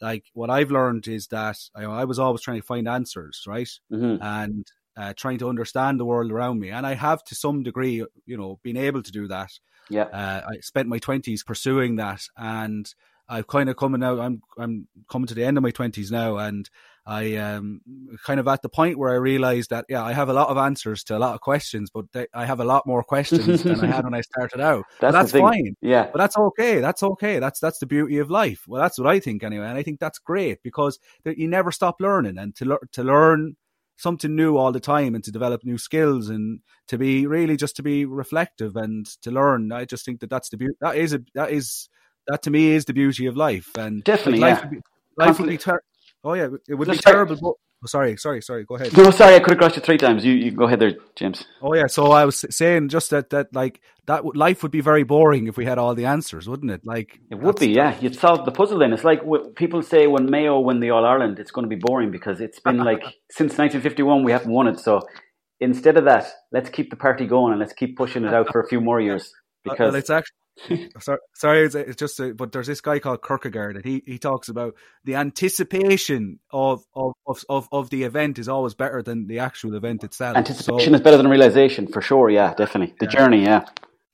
[0.01, 3.71] like what I've learned is that I, I was always trying to find answers, right?
[3.93, 4.23] Mm-hmm.
[4.23, 6.71] And uh, trying to understand the world around me.
[6.71, 9.51] And I have to some degree, you know, been able to do that.
[9.89, 10.05] Yeah.
[10.05, 12.23] Uh, I spent my 20s pursuing that.
[12.37, 12.93] And
[13.29, 16.37] I've kind of coming out, I'm, I'm coming to the end of my 20s now.
[16.37, 16.69] And
[17.07, 17.81] I um
[18.25, 20.57] kind of at the point where I realized that yeah I have a lot of
[20.57, 23.81] answers to a lot of questions, but they, I have a lot more questions than
[23.81, 24.85] I had when I started out.
[25.01, 25.77] That's, that's fine.
[25.81, 26.81] Yeah, but that's okay.
[26.81, 27.39] That's okay.
[27.39, 28.65] That's that's the beauty of life.
[28.69, 32.01] Well, that's what I think anyway, and I think that's great because you never stop
[32.01, 33.57] learning and to learn to learn
[34.01, 37.77] something new all the time and to develop new skills and to be really just
[37.77, 39.73] to be reflective and to learn.
[39.73, 40.75] I just think that that's the beauty.
[40.81, 41.89] That is a that is
[42.27, 44.69] that to me is the beauty of life and definitely life yeah.
[44.69, 44.81] Be,
[45.19, 45.83] life would be ter-
[46.23, 47.37] Oh yeah, it would be Just terrible.
[47.37, 48.65] But, oh, sorry, sorry, sorry.
[48.65, 48.97] Go ahead.
[48.97, 50.25] No, sorry, I could have crossed you three times.
[50.25, 51.45] You, you go ahead there, James.
[51.63, 55.03] Oh yeah, so I was saying just that that like that life would be very
[55.03, 56.83] boring if we had all the answers, wouldn't it?
[56.85, 57.71] Like it would be.
[57.71, 58.79] Yeah, you'd solve the puzzle.
[58.79, 59.23] Then it's like
[59.55, 62.61] people say when Mayo win the All Ireland, it's going to be boring because it's
[62.61, 64.79] been like since 1951 we haven't won it.
[64.79, 65.01] So
[65.59, 68.61] instead of that, let's keep the party going and let's keep pushing it out for
[68.61, 69.33] a few more years.
[69.67, 70.37] Uh, because well, it's actually
[71.01, 74.49] sorry, sorry, it's, just a, but there's this guy called Kierkegaard, and he, he talks
[74.49, 77.15] about the anticipation of, of,
[77.49, 80.37] of, of the event is always better than the actual event itself.
[80.37, 82.31] Anticipation so, is better than realization, for sure.
[82.31, 82.95] Yeah, definitely.
[83.01, 83.11] The yeah.
[83.11, 83.65] journey, yeah.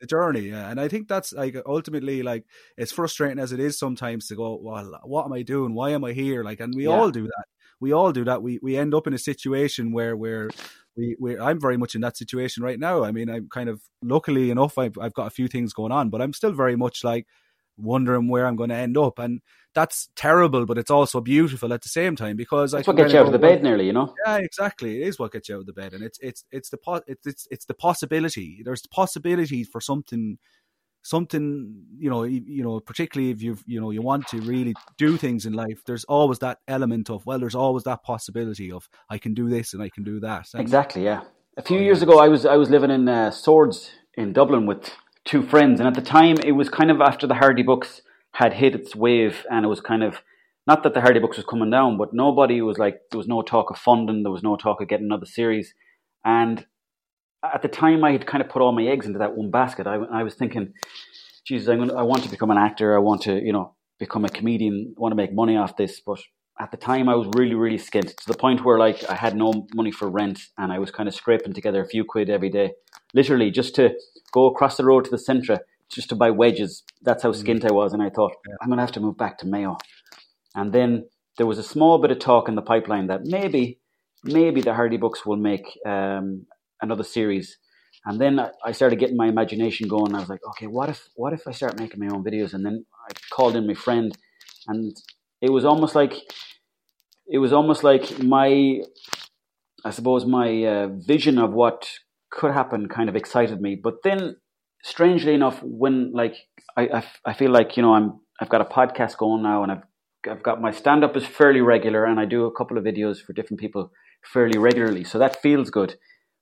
[0.00, 2.44] The journey, yeah, and I think that's like ultimately like
[2.76, 5.72] it's frustrating as it is sometimes to go, well, what am I doing?
[5.72, 6.44] Why am I here?
[6.44, 6.90] Like, and we yeah.
[6.90, 7.44] all do that.
[7.80, 8.42] We all do that.
[8.42, 10.50] We we end up in a situation where we're
[10.96, 13.04] we, we I'm very much in that situation right now.
[13.04, 16.10] I mean, I'm kind of luckily enough, I've, I've got a few things going on,
[16.10, 17.26] but I'm still very much like,
[17.78, 19.18] wondering where I'm going to end up.
[19.18, 19.40] And
[19.74, 23.12] that's terrible, but it's also beautiful at the same time because that's I what gets
[23.12, 24.14] you out of the bed nearly, you know.
[24.24, 25.02] Yeah, exactly.
[25.02, 27.02] It is what gets you out of the bed, and it's it's it's the po-
[27.06, 28.62] it's, it's it's the possibility.
[28.64, 30.38] There's the possibility for something
[31.06, 35.16] something you know you know particularly if you you know you want to really do
[35.16, 39.16] things in life there's always that element of well there's always that possibility of i
[39.16, 41.22] can do this and i can do that and, exactly yeah.
[41.56, 44.66] A few oh, years ago i was i was living in uh, swords in dublin
[44.66, 44.90] with
[45.24, 48.54] two friends and at the time it was kind of after the hardy bucks had
[48.54, 50.22] hit its wave and it was kind of
[50.66, 53.42] not that the hardy bucks was coming down but nobody was like there was no
[53.42, 55.72] talk of funding there was no talk of getting another series
[56.24, 56.66] and
[57.54, 59.86] at the time I had kind of put all my eggs into that one basket.
[59.86, 60.72] I, I was thinking,
[61.46, 62.94] Jesus, I'm gonna, I want to become an actor.
[62.94, 64.94] I want to, you know, become a comedian.
[64.96, 66.00] I want to make money off this.
[66.00, 66.20] But
[66.60, 69.36] at the time, I was really, really skint to the point where like I had
[69.36, 72.50] no money for rent, and I was kind of scraping together a few quid every
[72.50, 72.72] day,
[73.14, 73.94] literally just to
[74.32, 76.82] go across the road to the Centra just to buy wedges.
[77.02, 77.42] That's how mm.
[77.42, 77.92] skint I was.
[77.92, 78.32] And I thought.
[78.60, 79.76] I'm gonna have to move back to Mayo.
[80.54, 83.78] And then there was a small bit of talk in the pipeline that maybe,
[84.24, 86.46] maybe the Hardy Bucks will make um,
[86.80, 87.58] another series.
[88.04, 90.14] And then I started getting my imagination going.
[90.14, 92.54] I was like, okay, what if what if I start making my own videos?
[92.54, 94.16] And then I called in my friend,
[94.68, 94.96] and
[95.40, 96.14] it was almost like
[97.26, 98.80] it was almost like my
[99.84, 101.88] I suppose my uh, vision of what
[102.30, 103.78] could happen kind of excited me.
[103.82, 104.36] But then,
[104.82, 106.34] strangely enough, when like
[106.76, 109.72] I, I, I feel like you know I'm I've got a podcast going now, and
[109.72, 109.82] I've
[110.28, 113.20] I've got my stand up is fairly regular, and I do a couple of videos
[113.20, 113.90] for different people
[114.24, 115.96] fairly regularly, so that feels good.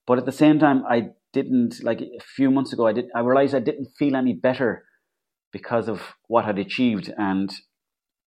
[0.06, 2.86] But at the same time, I didn't like a few months ago.
[2.86, 3.06] I did.
[3.14, 4.84] I realized I didn't feel any better
[5.52, 7.52] because of what I'd achieved, and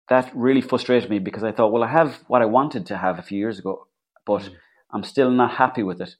[0.09, 3.19] that really frustrated me because I thought, well, I have what I wanted to have
[3.19, 3.89] a few years ago,
[4.25, 4.55] but mm.
[4.93, 6.15] I'm still not happy with it.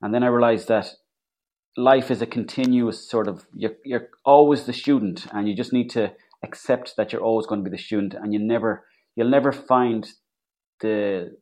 [0.00, 0.88] And then I realized that
[1.76, 5.90] life is a continuous sort of you're, you're always the student, and you just need
[5.90, 6.12] to
[6.44, 8.84] accept that you're always going to be the student, and you never
[9.16, 10.08] you'll never find
[10.80, 11.36] the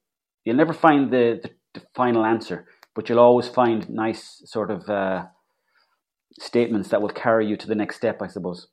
[0.45, 2.67] you'll never find the, the, the final answer
[2.97, 5.27] but you'll always find nice sort of uh,
[6.41, 8.69] statements that will carry you to the next step, I suppose.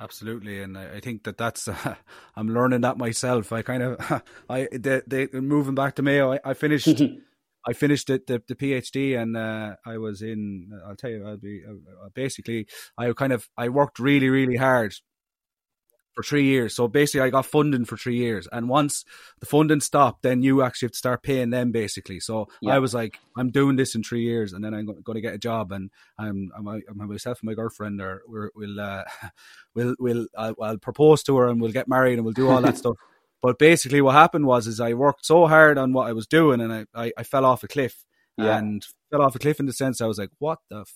[0.00, 1.94] Absolutely, and I think that that's uh,
[2.36, 3.52] I'm learning that myself.
[3.52, 6.32] I kind of I the, the moving back to Mayo.
[6.32, 6.88] I, I finished
[7.66, 10.70] I finished the, the, the PhD, and uh, I was in.
[10.86, 12.66] I'll tell you, I'll be uh, basically.
[12.98, 14.94] I kind of I worked really really hard
[16.14, 16.74] for three years.
[16.74, 19.04] So basically, I got funding for three years, and once
[19.38, 22.20] the funding stopped, then you actually have to start paying them basically.
[22.20, 22.74] So yeah.
[22.74, 25.34] I was like, I'm doing this in three years, and then I'm going to get
[25.34, 29.04] a job, and I'm, I'm, I'm myself and my girlfriend are we'll uh,
[29.74, 32.62] we'll we'll I'll, I'll propose to her, and we'll get married, and we'll do all
[32.62, 32.96] that stuff.
[33.42, 36.60] But basically, what happened was is I worked so hard on what I was doing,
[36.60, 38.04] and I, I, I fell off a cliff,
[38.36, 38.58] yeah.
[38.58, 40.80] and fell off a cliff in the sense I was like, what the.
[40.80, 40.94] F-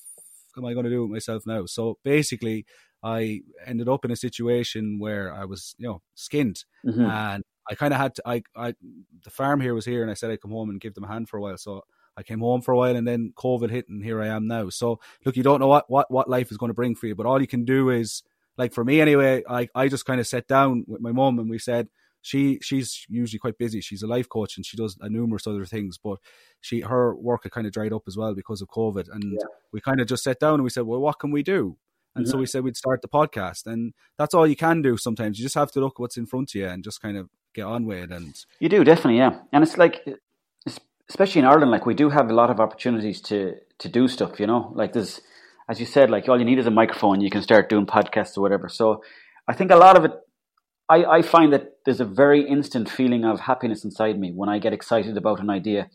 [0.57, 1.66] am I going to do with myself now?
[1.66, 2.64] So basically,
[3.05, 7.03] I ended up in a situation where I was, you know, skinned, mm-hmm.
[7.03, 8.23] and I kind of had to.
[8.27, 8.75] I, I,
[9.23, 11.09] the farm here was here, and I said I'd come home and give them a
[11.09, 11.59] hand for a while.
[11.59, 11.83] So
[12.17, 14.71] I came home for a while, and then COVID hit, and here I am now.
[14.71, 17.14] So look, you don't know what what what life is going to bring for you,
[17.14, 18.23] but all you can do is,
[18.57, 21.51] like for me anyway, I I just kind of sat down with my mom, and
[21.51, 21.88] we said
[22.25, 23.83] she she's usually quite busy.
[23.83, 26.19] She's a life coach and she does a numerous other things, but
[26.62, 29.12] she her work had kind of dried up as well because of COVID.
[29.12, 29.47] And yeah.
[29.75, 31.77] we kind of just sat down and we said, well, what can we do?
[32.14, 32.33] And mm-hmm.
[32.33, 34.96] so we said we'd start the podcast, and that's all you can do.
[34.96, 37.29] Sometimes you just have to look what's in front of you and just kind of
[37.55, 38.12] get on with it.
[38.12, 39.40] And you do definitely, yeah.
[39.53, 40.07] And it's like,
[41.09, 44.38] especially in Ireland, like we do have a lot of opportunities to to do stuff.
[44.38, 45.20] You know, like there's,
[45.68, 47.20] as you said, like all you need is a microphone.
[47.20, 48.68] You can start doing podcasts or whatever.
[48.68, 49.03] So
[49.48, 50.12] I think a lot of it.
[50.87, 54.59] I, I find that there's a very instant feeling of happiness inside me when I
[54.59, 55.88] get excited about an idea,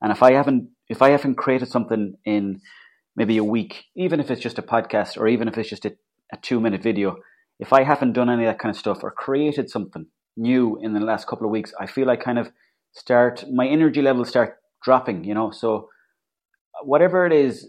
[0.00, 2.60] and if I haven't if I haven't created something in
[3.18, 5.92] maybe a week, even if it's just a podcast or even if it's just a,
[6.32, 7.16] a two minute video,
[7.58, 10.94] if I haven't done any of that kind of stuff or created something new in
[10.94, 12.50] the last couple of weeks, I feel I kind of
[12.92, 15.50] start, my energy levels start dropping, you know.
[15.50, 15.88] So
[16.84, 17.68] whatever it is,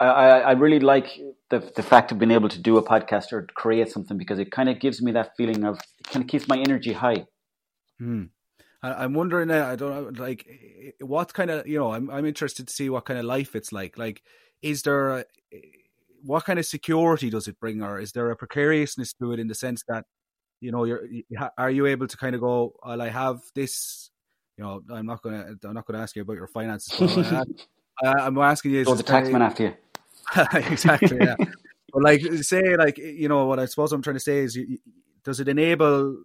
[0.00, 1.08] I, I really like
[1.50, 4.52] the the fact of being able to do a podcast or create something because it
[4.52, 7.26] kind of gives me that feeling of it kind of keeps my energy high.
[7.98, 8.26] Hmm.
[8.82, 10.46] I'm wondering, uh, I don't like,
[11.00, 13.72] what kind of, you know, I'm I'm interested to see what kind of life it's
[13.72, 13.98] like.
[13.98, 14.22] Like,
[14.62, 15.24] is there, a,
[16.22, 19.48] what kind of security does it bring, or is there a precariousness to it in
[19.48, 20.04] the sense that,
[20.60, 21.02] you know, you're,
[21.56, 24.10] are you able to kind of go, well, I have this,
[24.56, 27.26] you know, I'm not gonna, I'm not gonna ask you about your finances.
[27.34, 29.74] I, am asking you, is the taxman after you?
[30.70, 31.36] exactly, yeah.
[31.92, 34.56] but like, say, like, you know, what I suppose I'm trying to say is,
[35.24, 36.22] does it enable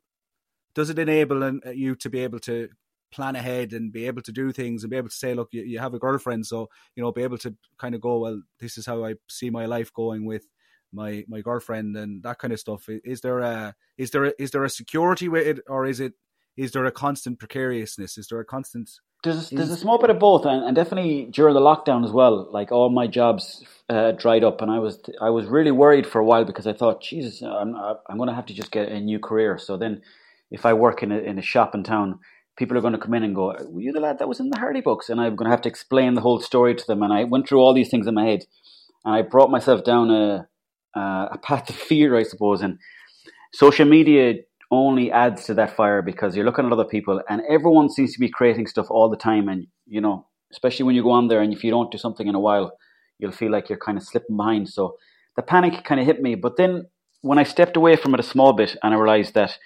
[0.76, 2.70] does it enable uh, you to be able to
[3.12, 5.62] plan ahead and be able to do things and be able to say, look, you,
[5.62, 8.78] you have a girlfriend, so you know, be able to kind of go, well, this
[8.78, 10.46] is how I see my life going with
[10.92, 12.88] my my girlfriend and that kind of stuff.
[12.88, 16.14] Is there a is there a, is there a security with it, or is it
[16.56, 18.18] is there a constant precariousness?
[18.18, 18.90] Is there a constant
[19.24, 22.50] there's there's a small bit of both, and, and definitely during the lockdown as well.
[22.52, 26.20] Like all my jobs uh, dried up, and I was I was really worried for
[26.20, 29.00] a while because I thought, Jesus, I'm I'm going to have to just get a
[29.00, 29.58] new career.
[29.58, 30.02] So then,
[30.54, 32.20] if I work in a in a shop in town,
[32.58, 34.50] people are going to come in and go, "Were you the lad that was in
[34.52, 37.02] the Hardy Bucks?" And I'm going to have to explain the whole story to them.
[37.04, 38.44] And I went through all these things in my head,
[39.04, 40.48] and I brought myself down a
[40.96, 42.62] a path of fear, I suppose.
[42.62, 42.78] And
[43.54, 44.36] social media
[44.72, 48.20] only adds to that fire because you're looking at other people, and everyone seems to
[48.20, 49.50] be creating stuff all the time.
[49.50, 52.28] And you know, especially when you go on there, and if you don't do something
[52.28, 52.78] in a while,
[53.18, 54.70] you'll feel like you're kind of slipping behind.
[54.70, 54.98] So
[55.36, 56.36] the panic kind of hit me.
[56.36, 56.86] But then
[57.22, 59.58] when I stepped away from it a small bit, and I realized that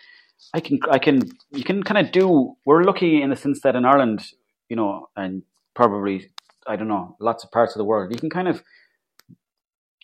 [0.53, 1.21] I can, I can,
[1.51, 2.55] you can kind of do.
[2.65, 4.23] We're lucky in the sense that in Ireland,
[4.69, 6.31] you know, and probably
[6.67, 8.61] I don't know, lots of parts of the world, you can kind of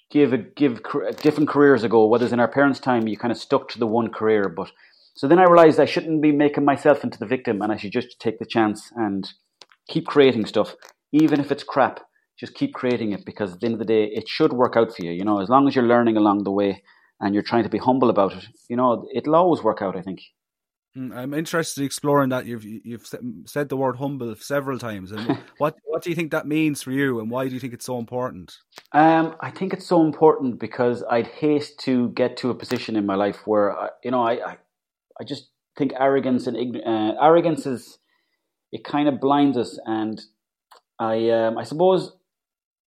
[0.10, 0.82] give a, give
[1.22, 2.08] different careers a go.
[2.08, 4.48] Whereas in our parents' time, you kind of stuck to the one career.
[4.50, 4.72] But
[5.16, 7.92] so then I realized I shouldn't be making myself into the victim, and I should
[7.92, 9.28] just take the chance and
[9.90, 10.76] keep creating stuff,
[11.12, 12.00] even if it's crap.
[12.40, 14.96] Just keep creating it because at the end of the day, it should work out
[14.96, 15.12] for you.
[15.12, 16.82] You know, as long as you're learning along the way
[17.24, 19.96] and you're trying to be humble about it, you know, it'll always work out.
[19.96, 20.20] I think.
[20.96, 22.46] Mm, I'm interested in exploring that.
[22.46, 23.08] You've you've
[23.46, 26.92] said the word humble several times, and what what do you think that means for
[26.92, 28.58] you, and why do you think it's so important?
[28.92, 33.06] Um, I think it's so important because I'd hate to get to a position in
[33.06, 34.58] my life where I, you know I, I,
[35.20, 37.98] I just think arrogance and uh, arrogance is
[38.72, 40.22] it kind of blinds us, and
[41.00, 42.12] I um, I suppose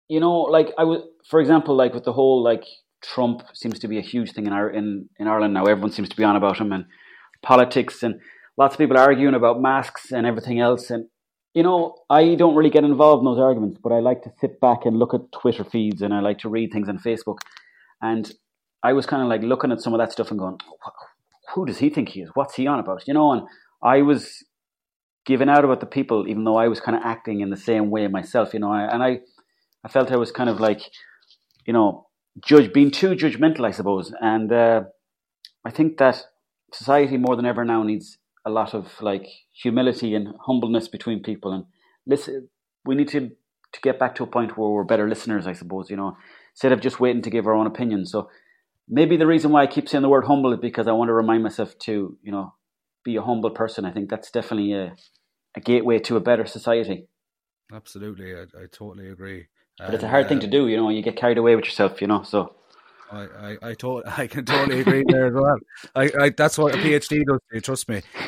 [0.10, 2.66] you know like I was for example like with the whole like
[3.04, 5.66] Trump seems to be a huge thing in our in in Ireland now.
[5.66, 6.86] Everyone seems to be on about him and
[7.42, 8.20] politics and
[8.58, 11.06] lots of people arguing about masks and everything else and
[11.54, 14.60] you know, I don't really get involved in those arguments, but I like to sit
[14.60, 17.38] back and look at Twitter feeds and I like to read things on Facebook.
[18.02, 18.32] And
[18.82, 20.58] I was kind of like looking at some of that stuff and going,
[21.54, 22.32] who does he think he is?
[22.34, 23.08] What's he on about?
[23.08, 23.44] You know, and
[23.84, 24.44] I was
[25.26, 27.92] giving out about the people, even though I was kind of acting in the same
[27.92, 29.20] way myself, you know, and I,
[29.84, 30.82] I felt I was kind of like,
[31.66, 32.08] you know,
[32.42, 34.14] judge, being too judgmental, I suppose.
[34.20, 34.84] And uh,
[35.66, 36.24] I think that
[36.74, 41.54] society more than ever now needs a lot of like humility and humbleness between people.
[41.54, 41.66] And
[42.06, 42.50] listen,
[42.86, 45.90] we need to, to get back to a point where we're better listeners, I suppose,
[45.90, 46.18] you know,
[46.54, 48.06] instead of just waiting to give our own opinion.
[48.06, 48.30] So
[48.88, 51.14] maybe the reason why I keep saying the word humble is because I want to
[51.14, 52.54] remind myself to, you know,
[53.04, 53.86] be a humble person.
[53.86, 54.96] I think that's definitely a,
[55.56, 57.08] a gateway to a better society.
[57.74, 59.48] Absolutely, I, I totally agree.
[59.78, 60.90] But and, it's a hard uh, thing to do, you know.
[60.90, 62.22] You get carried away with yourself, you know.
[62.22, 62.54] So
[63.12, 65.58] I, I, I, to- I can totally agree there as well.
[65.96, 67.40] I, I, that's what a PhD does.
[67.52, 68.02] You trust me.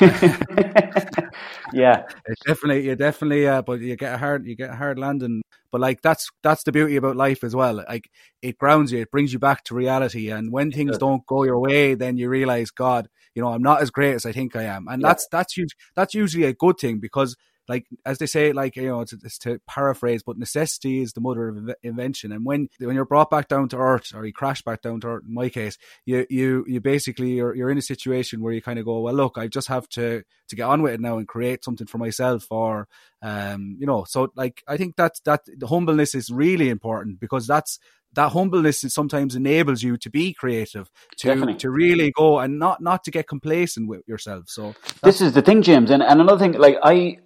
[1.72, 4.98] yeah, it's definitely, you definitely, uh, but you get a hard, you get a hard
[4.98, 5.42] landing.
[5.70, 7.74] But like that's that's the beauty about life as well.
[7.74, 8.10] Like
[8.42, 10.30] it grounds you, it brings you back to reality.
[10.30, 10.98] And when things sure.
[10.98, 14.26] don't go your way, then you realize, God, you know, I'm not as great as
[14.26, 14.88] I think I am.
[14.88, 15.08] And yeah.
[15.08, 15.56] that's that's
[15.94, 17.36] that's usually a good thing because
[17.68, 21.20] like as they say, like you know, it's, it's, to paraphrase, but necessity is the
[21.20, 22.32] mother of invention.
[22.32, 25.08] And when when you're brought back down to earth, or you crash back down to
[25.08, 28.62] earth, in my case, you you you basically you're you're in a situation where you
[28.62, 31.18] kind of go, well, look, I just have to to get on with it now
[31.18, 32.88] and create something for myself, or
[33.22, 37.46] um, you know, so like I think that that the humbleness is really important because
[37.46, 37.78] that's
[38.16, 41.56] that humbleness sometimes enables you to be creative, to Definitely.
[41.56, 44.44] to really go and not not to get complacent with yourself.
[44.48, 47.18] So this is the thing, James, and, and another thing, like I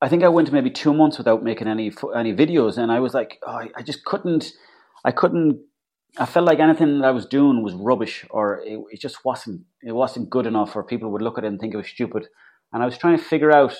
[0.00, 3.14] I think I went maybe two months without making any any videos, and I was
[3.14, 4.52] like, oh, I just couldn't,
[5.04, 5.60] I couldn't.
[6.18, 9.62] I felt like anything that I was doing was rubbish, or it, it just wasn't.
[9.82, 12.28] It wasn't good enough, or people would look at it and think it was stupid.
[12.72, 13.74] And I was trying to figure out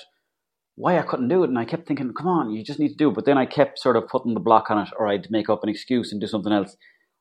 [0.75, 2.95] why I couldn't do it, and I kept thinking, "Come on, you just need to
[2.95, 5.31] do it." But then I kept sort of putting the block on it, or I'd
[5.31, 6.75] make up an excuse and do something else.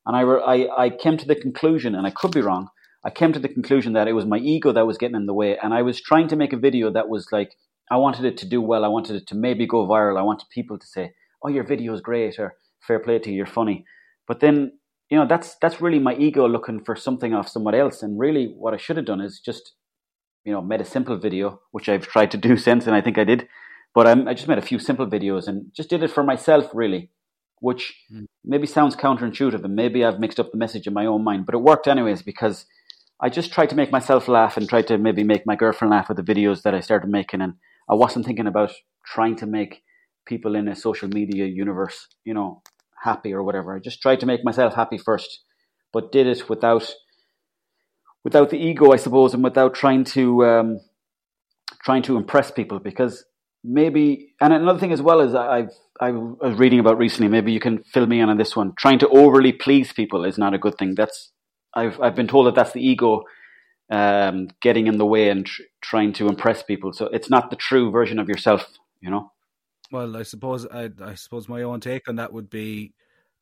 [0.06, 2.68] And I, I, I came to the conclusion, and I could be wrong.
[3.04, 5.34] I came to the conclusion that it was my ego that was getting in the
[5.34, 7.54] way, and I was trying to make a video that was like
[7.90, 8.84] I wanted it to do well.
[8.84, 10.18] I wanted it to maybe go viral.
[10.18, 13.36] I wanted people to say, "Oh, your video is great," or "Fair play to you,
[13.36, 13.84] you're funny."
[14.26, 14.72] But then,
[15.10, 18.02] you know, that's that's really my ego looking for something off someone else.
[18.02, 19.72] And really, what I should have done is just,
[20.44, 23.18] you know, made a simple video, which I've tried to do since, and I think
[23.18, 23.48] I did.
[23.94, 26.70] But I'm, I just made a few simple videos and just did it for myself,
[26.74, 27.10] really,
[27.60, 28.26] which mm.
[28.44, 31.46] maybe sounds counterintuitive, and maybe I've mixed up the message in my own mind.
[31.46, 32.66] But it worked anyways because
[33.20, 36.08] I just tried to make myself laugh and tried to maybe make my girlfriend laugh
[36.08, 37.54] with the videos that I started making and
[37.90, 38.72] I wasn't thinking about
[39.06, 39.82] trying to make
[40.26, 42.62] people in a social media universe, you know,
[43.02, 43.74] happy or whatever.
[43.74, 45.42] I just tried to make myself happy first,
[45.92, 46.92] but did it without
[48.24, 50.80] without the ego, I suppose, and without trying to um,
[51.82, 53.24] trying to impress people because
[53.64, 55.70] maybe, and another thing as well is I've
[56.00, 57.28] I was reading about recently.
[57.28, 58.72] Maybe you can fill me in on this one.
[58.78, 60.94] Trying to overly please people is not a good thing.
[60.94, 61.32] That's
[61.74, 63.24] I've I've been told that that's the ego
[63.90, 66.92] um, getting in the way and tr- trying to impress people.
[66.92, 69.32] So it's not the true version of yourself, you know.
[69.90, 72.92] Well, I suppose I, I suppose my own take on that would be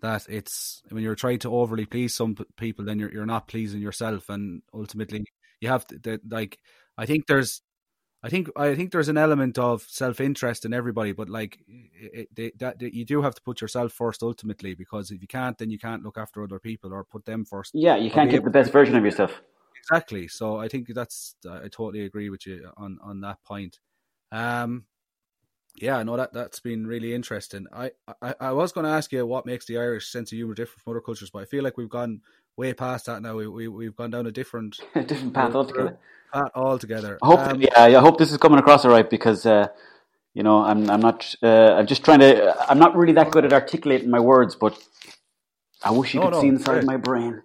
[0.02, 3.80] that it's when you're trying to overly please some people, then you're you're not pleasing
[3.80, 5.24] yourself, and ultimately
[5.60, 6.58] you have to like.
[6.98, 7.62] I think there's
[8.22, 12.28] I think I think there's an element of self interest in everybody, but like it,
[12.36, 15.70] it, that, you do have to put yourself first ultimately because if you can't, then
[15.70, 17.72] you can't look after other people or put them first.
[17.74, 19.40] Yeah, you can't get the best version of yourself.
[19.88, 20.26] Exactly.
[20.28, 23.78] So I think that's I totally agree with you on on that point.
[24.32, 24.86] Um,
[25.76, 27.66] yeah, no, that that's been really interesting.
[27.72, 30.54] I I, I was going to ask you what makes the Irish sense of humor
[30.54, 32.22] different from other cultures, but I feel like we've gone
[32.56, 33.36] way past that now.
[33.36, 35.98] We, we we've gone down a different a different path altogether.
[36.32, 37.18] Path altogether.
[37.22, 39.46] I hope, um, yeah, I hope this is coming across all right because.
[39.46, 39.68] Uh,
[40.34, 43.46] you know, I'm I'm not uh, I'm just trying to I'm not really that good
[43.46, 44.78] at articulating my words, but
[45.82, 46.84] I wish you no, could no, see inside great.
[46.84, 47.42] my brain.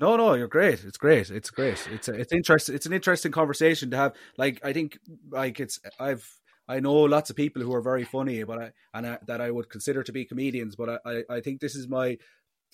[0.00, 0.84] No, no, you're great.
[0.84, 1.30] It's great.
[1.30, 1.86] It's great.
[1.92, 2.74] It's a, it's interesting.
[2.74, 4.12] It's an interesting conversation to have.
[4.36, 4.98] Like I think,
[5.30, 6.28] like it's I've
[6.68, 9.50] I know lots of people who are very funny, but I and I, that I
[9.50, 10.74] would consider to be comedians.
[10.76, 12.18] But I, I think this is my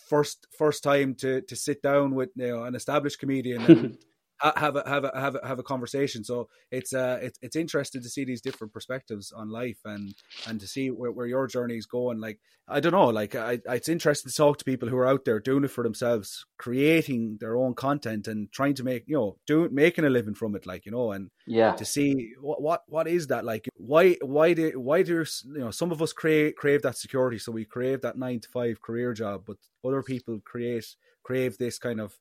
[0.09, 3.99] first first time to to sit down with you know an established comedian and
[4.43, 6.25] have a have a have a have a conversation.
[6.25, 10.15] So it's uh it's it's interesting to see these different perspectives on life and
[10.47, 12.21] and to see where, where your journey is going.
[12.21, 12.39] Like
[12.69, 15.41] I don't know, like I, it's interesting to talk to people who are out there
[15.41, 19.75] doing it for themselves, creating their own content and trying to make you know doing
[19.75, 20.67] making a living from it.
[20.67, 23.69] Like you know, and yeah, to see what what what is that like?
[23.77, 27.53] Why why do why do you know some of us crave crave that security, so
[27.53, 30.87] we crave that nine to five career job, but other people create
[31.23, 32.19] crave this kind of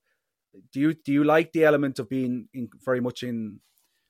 [0.73, 3.59] do you do you like the element of being in, very much in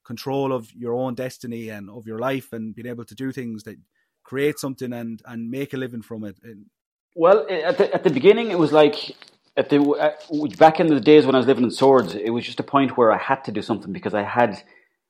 [0.05, 3.63] control of your own destiny and of your life and being able to do things
[3.63, 3.77] that
[4.23, 6.37] create something and and make a living from it?
[7.15, 9.15] Well at the, at the beginning it was like
[9.57, 12.45] at the uh, back in the days when i was living in swords it was
[12.45, 14.63] just a point where i had to do something because i had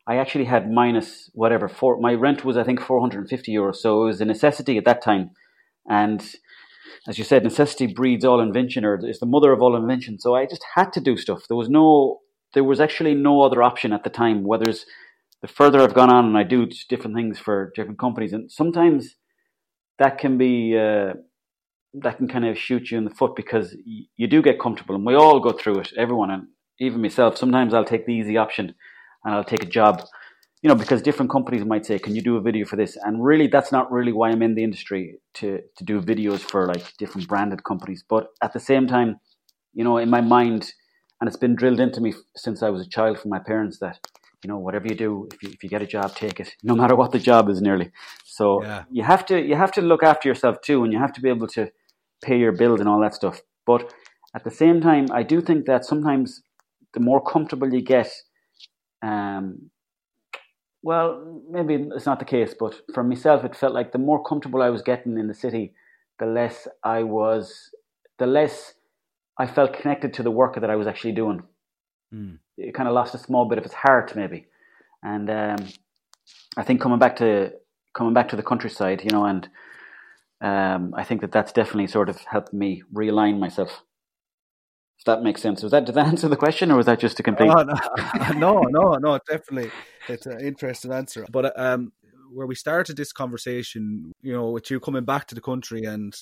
[0.07, 3.75] i actually had minus whatever four my rent was i think 450 euros.
[3.75, 5.32] So it was a necessity at that time.
[5.88, 6.21] And
[7.07, 10.19] as you said, necessity breeds all invention, or is the mother of all invention.
[10.19, 11.43] So I just had to do stuff.
[11.47, 12.19] There was no,
[12.53, 14.43] there was actually no other option at the time.
[14.43, 14.85] Whether it's
[15.41, 19.15] the further I've gone on and I do different things for different companies, and sometimes
[19.99, 21.13] that can be uh,
[22.01, 24.95] that can kind of shoot you in the foot because y- you do get comfortable,
[24.95, 25.93] and we all go through it.
[25.97, 26.47] Everyone, and
[26.79, 27.37] even myself.
[27.37, 28.75] Sometimes I'll take the easy option,
[29.25, 30.03] and I'll take a job
[30.62, 33.24] you know, because different companies might say, "Can you do a video for this?" And
[33.24, 36.97] really, that's not really why I'm in the industry to to do videos for like
[36.97, 38.03] different branded companies.
[38.07, 39.20] But at the same time,
[39.74, 40.74] you know, in my mind,
[41.20, 43.99] and it's been drilled into me since I was a child from my parents that
[44.43, 46.76] you know, whatever you do, if you if you get a job, take it, no
[46.76, 47.91] matter what the job is, nearly.
[48.26, 48.84] So yeah.
[48.89, 51.30] you have to you have to look after yourself too, and you have to be
[51.30, 51.72] able to
[52.24, 53.41] pay your bills and all that stuff.
[53.66, 53.93] But
[54.36, 56.41] at the same time, I do think that sometimes
[56.93, 58.10] the more comfortable you get,
[59.01, 59.70] um,
[60.82, 64.61] well, maybe it's not the case, but for myself, it felt like the more comfortable
[64.61, 65.73] I was getting in the city,
[66.19, 67.71] the less I was,
[68.17, 68.73] the less
[69.38, 71.43] I felt connected to the work that I was actually doing.
[72.13, 72.39] Mm.
[72.57, 74.47] It kind of lost a small bit of its heart, maybe.
[75.03, 75.67] And um,
[76.57, 77.51] I think coming back to
[77.93, 79.49] coming back to the countryside, you know, and
[80.41, 83.84] um, I think that that's definitely sort of helped me realign myself.
[84.99, 85.63] If that makes sense.
[85.63, 87.49] Was that did that answer the question, or was that just a complete?
[87.49, 89.71] Oh, no, no, no, no, definitely,
[90.09, 91.25] it's an interesting answer.
[91.31, 91.93] But um,
[92.31, 96.13] where we started this conversation, you know, with you coming back to the country and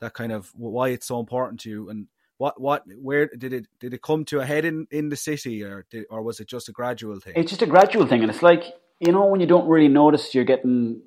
[0.00, 2.08] that kind of why it's so important to you, and
[2.38, 5.62] what, what, where did it did it come to a head in in the city,
[5.62, 7.34] or did, or was it just a gradual thing?
[7.36, 8.64] It's just a gradual thing, and it's like
[9.00, 11.02] you know when you don't really notice you're getting.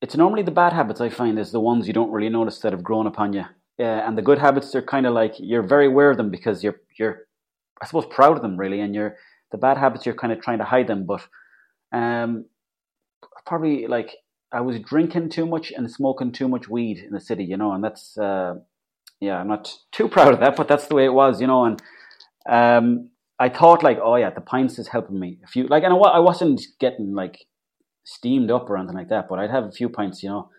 [0.00, 2.72] It's normally the bad habits I find is the ones you don't really notice that
[2.72, 3.44] have grown upon you
[3.80, 6.62] uh, and the good habits are kind of like you're very aware of them because
[6.62, 7.26] you're you're
[7.82, 9.16] I suppose proud of them really, and you're
[9.52, 11.06] the bad habits you're kind of trying to hide them.
[11.06, 11.26] But
[11.92, 12.44] um,
[13.46, 14.16] probably like
[14.52, 17.72] I was drinking too much and smoking too much weed in the city, you know,
[17.72, 18.56] and that's uh,
[19.20, 21.64] yeah, I'm not too proud of that, but that's the way it was, you know,
[21.64, 21.82] and
[22.48, 25.38] um, I thought like, oh yeah, the pints is helping me.
[25.44, 27.46] A few like, and I, I wasn't getting like
[28.04, 30.50] steamed up or anything like that, but I'd have a few pints, you know,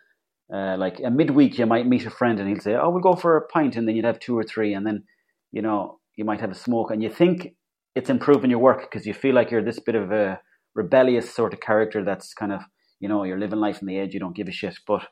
[0.53, 3.15] uh, like a midweek, you might meet a friend and he'll say, "Oh, we'll go
[3.15, 5.03] for a pint," and then you'd have two or three, and then
[5.51, 7.55] you know you might have a smoke, and you think
[7.95, 10.39] it's improving your work because you feel like you're this bit of a
[10.75, 12.61] rebellious sort of character that's kind of
[12.99, 14.77] you know you're living life on the edge, you don't give a shit.
[14.87, 15.07] But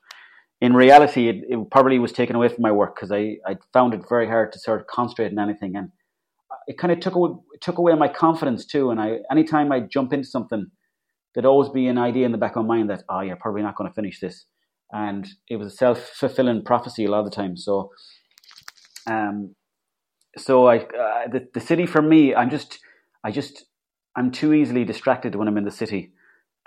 [0.61, 3.93] in reality, it, it probably was taken away from my work because I I found
[3.93, 5.91] it very hard to sort of concentrate on anything, and
[6.67, 7.31] it kind of took away
[7.61, 8.91] took away my confidence too.
[8.91, 10.71] And I anytime I jump into something
[11.33, 13.61] there'd always be an idea in the back of my mind that, oh, you're probably
[13.61, 14.45] not going to finish this.
[14.91, 17.57] And it was a self fulfilling prophecy a lot of the time.
[17.57, 17.91] So,
[19.07, 19.55] um,
[20.37, 22.79] so I, uh, the, the city for me, I'm just,
[23.23, 23.65] I just,
[24.15, 26.13] I'm too easily distracted when I'm in the city.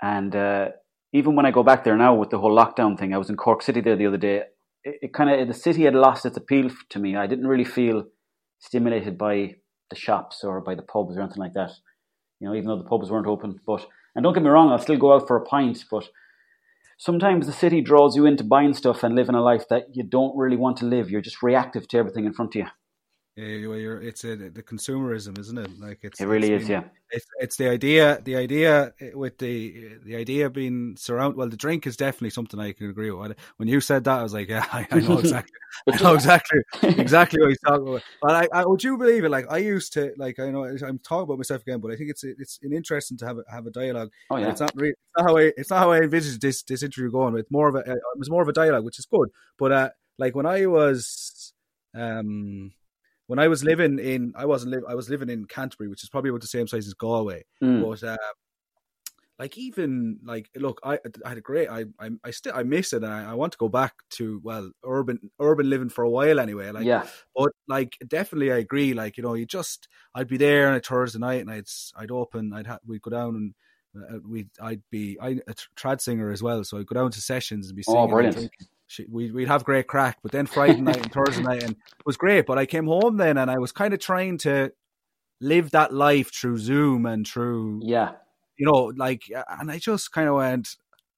[0.01, 0.69] And uh,
[1.13, 3.37] even when I go back there now with the whole lockdown thing, I was in
[3.37, 4.43] Cork City there the other day.
[4.83, 7.15] It, it kind of, the city had lost its appeal to me.
[7.15, 8.05] I didn't really feel
[8.59, 9.55] stimulated by
[9.89, 11.71] the shops or by the pubs or anything like that.
[12.39, 13.59] You know, even though the pubs weren't open.
[13.65, 15.83] But and don't get me wrong, I'll still go out for a pint.
[15.89, 16.09] But
[17.03, 20.37] sometimes the city draws you into buying stuff and living a life that you don't
[20.37, 21.11] really want to live.
[21.11, 22.67] You're just reactive to everything in front of you.
[23.35, 25.79] You're, it's a, the consumerism, isn't it?
[25.79, 26.83] Like it's it really it's is, yeah.
[27.09, 31.35] It's, it's the idea, the idea with the the idea being surround.
[31.35, 33.35] Well, the drink is definitely something I can agree with.
[33.57, 35.57] When you said that, I was like, yeah, I, I know exactly,
[35.91, 38.03] I know exactly, exactly what he's talking about.
[38.21, 39.29] But I, I, would you believe it?
[39.29, 42.11] Like I used to, like I know I'm talking about myself again, but I think
[42.11, 44.11] it's it's an interesting to have a, have a dialogue.
[44.29, 46.61] Oh yeah, it's not really, it's not how I, it's not how I envisaged this
[46.61, 47.35] this interview going.
[47.35, 49.29] It's more of a, it was more of a dialogue, which is good.
[49.57, 51.51] But uh, like when I was,
[51.95, 52.73] um
[53.27, 56.09] when I was living in, I wasn't live, I was living in Canterbury, which is
[56.09, 57.45] probably about the same size as Galway.
[57.63, 57.81] Mm.
[57.81, 58.17] But uh,
[59.39, 62.93] like even like look, I, I had a great, I, I, I still, I miss
[62.93, 63.03] it.
[63.03, 66.71] I, I want to go back to well, urban, urban living for a while anyway.
[66.71, 67.07] Like, yeah.
[67.35, 68.93] But like, definitely, I agree.
[68.93, 71.65] Like, you know, you just, I'd be there on a Thursday night, and I'd,
[71.95, 73.53] I'd open, I'd, ha- we'd go down and.
[73.95, 77.21] Uh, we I'd be I a trad singer as well, so I'd go down to
[77.21, 78.03] sessions and be oh, singing.
[78.03, 78.51] Oh, brilliant!
[79.09, 80.19] We, we'd have great crack.
[80.21, 82.45] But then Friday night and Thursday night, and it was great.
[82.45, 84.71] But I came home then, and I was kind of trying to
[85.41, 88.11] live that life through Zoom and through, yeah,
[88.57, 89.23] you know, like,
[89.59, 90.75] and I just kind of went,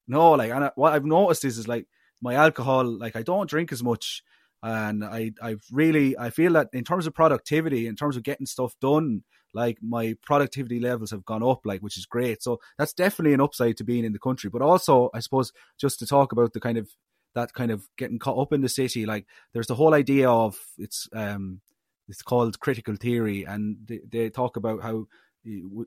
[0.08, 1.86] no, like, and I, what I've noticed is, is like
[2.22, 4.24] my alcohol, like, I don't drink as much,
[4.64, 8.46] and I, I really, I feel that in terms of productivity, in terms of getting
[8.46, 12.44] stuff done, like my productivity levels have gone up, like which is great.
[12.44, 14.50] So that's definitely an upside to being in the country.
[14.50, 16.90] But also, I suppose, just to talk about the kind of
[17.36, 19.06] that kind of getting caught up in the city.
[19.06, 21.62] Like there's the whole idea of it's um
[22.08, 25.08] it's called critical theory, and they, they talk about how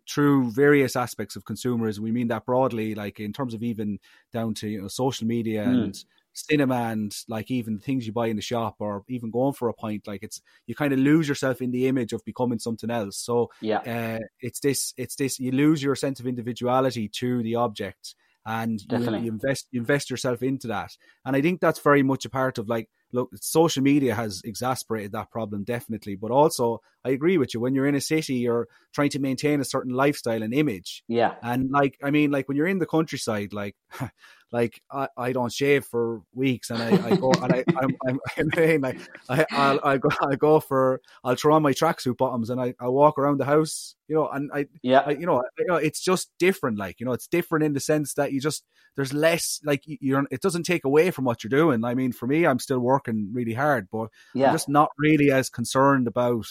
[0.08, 3.98] through various aspects of consumerism, we mean that broadly, like in terms of even
[4.32, 5.84] down to you know social media mm.
[5.84, 9.68] and cinema and like even things you buy in the shop or even going for
[9.68, 12.90] a pint like it's you kind of lose yourself in the image of becoming something
[12.90, 17.42] else so yeah uh, it's this it's this you lose your sense of individuality to
[17.42, 18.14] the object
[18.48, 20.96] and you, you, invest you invest yourself into that.
[21.26, 25.12] And I think that's very much a part of like look, social media has exasperated
[25.12, 28.66] that problem definitely, but also I agree with you when you're in a city, you're
[28.94, 31.04] trying to maintain a certain lifestyle and image.
[31.08, 33.76] Yeah, and like I mean, like when you're in the countryside, like
[34.50, 38.20] like I, I don't shave for weeks and I, I go and I I'm, I'm,
[38.56, 42.48] I'm like I I'll, I go I go for I'll throw on my tracksuit bottoms
[42.48, 45.00] and I, I walk around the house you know and I yeah.
[45.00, 47.80] I, you know you know it's just different like you know it's different in the
[47.80, 48.64] sense that you just
[48.96, 51.84] there's less like you're it doesn't take away from what you're doing.
[51.84, 54.48] I mean for me I'm still working really hard but yeah.
[54.48, 56.46] I'm just not really as concerned about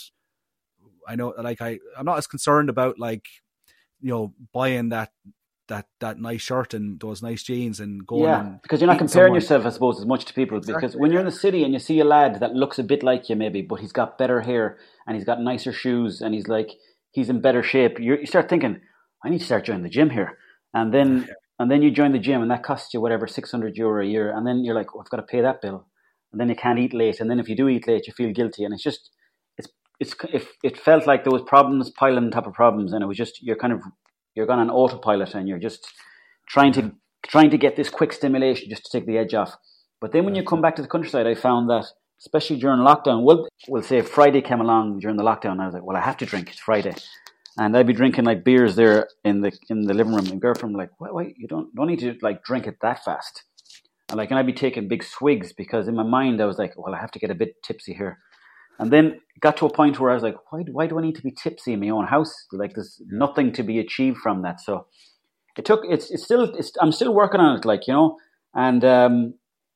[1.08, 3.26] I know like I I'm not as concerned about like
[4.02, 5.10] you know buying that
[5.68, 8.24] that that nice shirt and those nice jeans and going.
[8.24, 9.36] Yeah, because you're not comparing someone.
[9.36, 10.58] yourself, I suppose, as much to people.
[10.58, 12.84] Exactly, because when you're in the city and you see a lad that looks a
[12.84, 16.34] bit like you, maybe, but he's got better hair and he's got nicer shoes and
[16.34, 16.70] he's like
[17.12, 18.80] he's in better shape, you start thinking,
[19.24, 20.38] I need to start joining the gym here,
[20.74, 21.34] and then yeah.
[21.60, 24.08] and then you join the gym and that costs you whatever six hundred euro a
[24.08, 25.88] year, and then you're like, oh, I've got to pay that bill,
[26.32, 28.32] and then you can't eat late, and then if you do eat late, you feel
[28.32, 29.10] guilty, and it's just
[29.58, 29.68] it's
[30.00, 33.08] it's if it felt like there was problems piling on top of problems, and it
[33.08, 33.82] was just you're kind of
[34.38, 35.92] you're going on autopilot and you're just
[36.48, 36.92] trying to
[37.28, 39.56] trying to get this quick stimulation just to take the edge off.
[40.00, 41.86] But then when you come back to the countryside, I found that
[42.20, 45.60] especially during lockdown, well, we'll say Friday came along during the lockdown.
[45.60, 46.50] I was like, well, I have to drink.
[46.50, 46.94] It's Friday,
[47.58, 50.28] and I'd be drinking like beers there in the in the living room.
[50.28, 53.44] And girlfriend like, wait, wait, you don't don't need to like drink it that fast.
[54.10, 56.78] And like, and I'd be taking big swigs because in my mind I was like,
[56.78, 58.20] well, I have to get a bit tipsy here.
[58.80, 61.16] And then got to a point where I was like, why, why do I need
[61.16, 62.46] to be tipsy in my own house?
[62.52, 64.60] Like there's nothing to be achieved from that.
[64.62, 64.88] So
[65.58, 68.18] it took, it's, it's still, it's, I'm still working on it, like, you know,
[68.54, 69.34] and, um,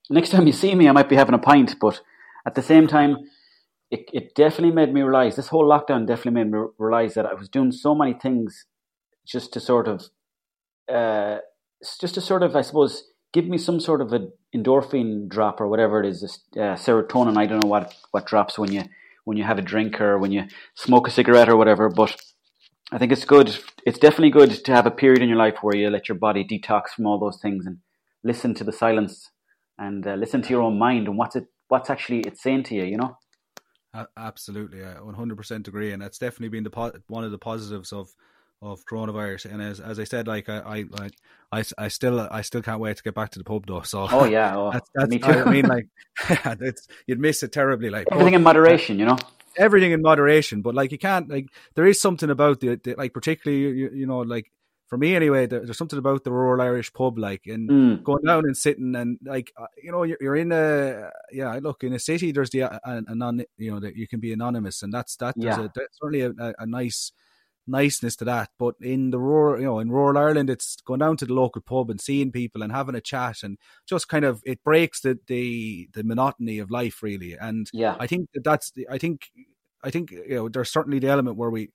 [0.10, 2.02] next time you see me, I might be having a pint, but
[2.46, 3.18] at the same time,
[3.90, 7.34] it, it definitely made me realize this whole lockdown definitely made me realize that I
[7.34, 8.66] was doing so many things
[9.26, 10.04] just to sort of,
[10.92, 11.40] uh,
[12.00, 13.04] just to sort of, I suppose,
[13.34, 17.38] give me some sort of a endorphin drop or whatever it is, uh, serotonin.
[17.38, 18.84] I don't know what what drops when you
[19.24, 21.90] when you have a drink or when you smoke a cigarette or whatever.
[21.90, 22.16] But
[22.92, 23.58] I think it's good.
[23.86, 26.44] It's definitely good to have a period in your life where you let your body
[26.44, 27.78] detox from all those things and
[28.24, 29.32] listen to the silence
[29.78, 32.76] and uh, listen to your own mind and what's it what's actually it's saying to
[32.76, 32.84] you.
[32.84, 33.18] You know.
[34.16, 38.10] Absolutely, I 100% agree, and that's definitely been the one of the positives of
[38.62, 39.52] of coronavirus.
[39.52, 40.86] And as as I said, like I
[41.52, 43.82] I I, I still I still can't wait to get back to the pub though.
[43.82, 45.30] So oh yeah, oh, that's, that's, me too.
[45.30, 45.88] I mean, like
[46.62, 47.90] it's you'd miss it terribly.
[47.90, 49.18] Like everything but, in moderation, you know.
[49.58, 53.14] Everything in moderation, but like you can't like there is something about the, the like
[53.14, 54.50] particularly you, you know like
[54.92, 58.04] for me anyway, there's something about the rural Irish pub, like, and mm.
[58.04, 61.58] going down and sitting and like, uh, you know, you're, you're, in a yeah.
[61.64, 64.84] Look, in a city, there's the a, a you know, that you can be anonymous,
[64.84, 65.36] and that's that.
[65.38, 65.62] Yeah.
[65.62, 67.14] a, that's certainly a, a, nice
[67.68, 68.50] niceness to that.
[68.58, 71.62] But in the rural, you know, in rural Ireland, it's going down to the local
[71.62, 73.58] pub and seeing people and having a chat and
[73.88, 77.36] just kind of it breaks the the the monotony of life really.
[77.40, 79.30] And yeah, I think that that's the, I think
[79.84, 81.70] I think you know there's certainly the element where we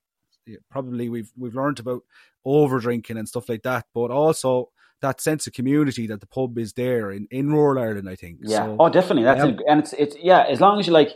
[0.69, 2.03] probably we've we've learned about
[2.45, 4.69] over drinking and stuff like that, but also
[5.01, 8.09] that sense of community that the pub is there in, in rural Ireland.
[8.09, 8.39] I think.
[8.41, 8.65] Yeah.
[8.65, 9.23] So, oh, definitely.
[9.23, 9.57] That's yeah.
[9.67, 10.45] and it's it's yeah.
[10.47, 11.15] As long as you like,